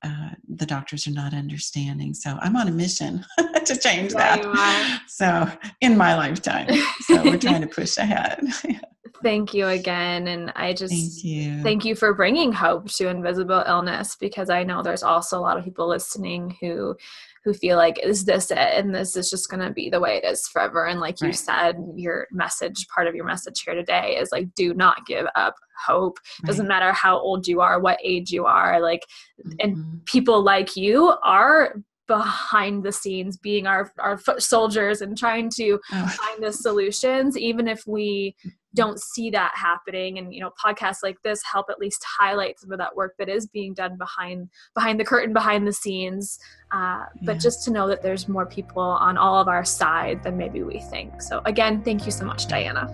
[0.03, 2.13] uh, the doctors are not understanding.
[2.13, 3.25] So I'm on a mission
[3.65, 5.01] to change yeah, that.
[5.07, 5.51] So
[5.81, 6.67] in my lifetime.
[7.01, 8.41] So we're trying to push ahead.
[9.25, 13.63] thank you again and i just thank you thank you for bringing hope to invisible
[13.65, 16.95] illness because i know there's also a lot of people listening who
[17.43, 20.17] who feel like is this it and this is just going to be the way
[20.17, 21.29] it is forever and like right.
[21.29, 25.25] you said your message part of your message here today is like do not give
[25.35, 25.55] up
[25.87, 26.47] hope right.
[26.47, 29.01] doesn't matter how old you are what age you are like
[29.43, 29.53] mm-hmm.
[29.59, 35.49] and people like you are behind the scenes being our our foot soldiers and trying
[35.49, 36.07] to oh.
[36.07, 38.35] find the solutions even if we
[38.75, 42.71] don't see that happening and you know podcasts like this help at least highlight some
[42.71, 46.37] of that work that is being done behind behind the curtain behind the scenes
[46.71, 47.39] uh, but yeah.
[47.39, 50.79] just to know that there's more people on all of our side than maybe we
[50.79, 52.87] think so again thank you so much diana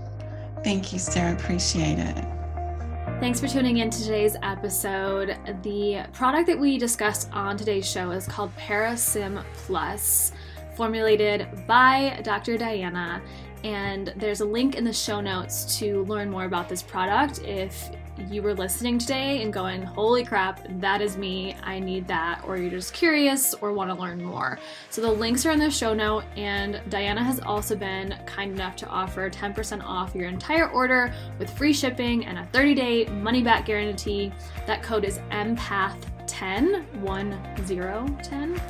[0.64, 2.26] thank you sarah appreciate it
[3.20, 5.38] Thanks for tuning in to today's episode.
[5.62, 10.32] The product that we discussed on today's show is called Parasym Plus,
[10.76, 12.58] formulated by Dr.
[12.58, 13.22] Diana
[13.64, 17.90] and there's a link in the show notes to learn more about this product if
[18.30, 22.58] you were listening today and going, holy crap, that is me, I need that, or
[22.58, 24.60] you're just curious or want to learn more.
[24.90, 28.76] So the links are in the show note, and Diana has also been kind enough
[28.78, 33.42] to offer 10% off your entire order with free shipping and a 30 day money
[33.42, 34.32] back guarantee.
[34.68, 38.62] That code is EMPATH10, 1010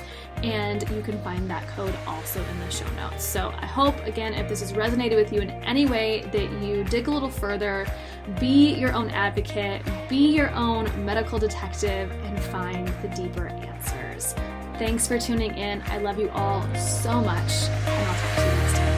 [0.44, 3.24] and you can find that code also in the show notes.
[3.24, 6.84] So I hope, again, if this has resonated with you in any way, that you
[6.84, 7.86] dig a little further,
[8.39, 14.34] be your own advocate, be your own medical detective, and find the deeper answers.
[14.78, 15.82] Thanks for tuning in.
[15.88, 17.52] I love you all so much,
[17.86, 18.91] and I'll talk to you.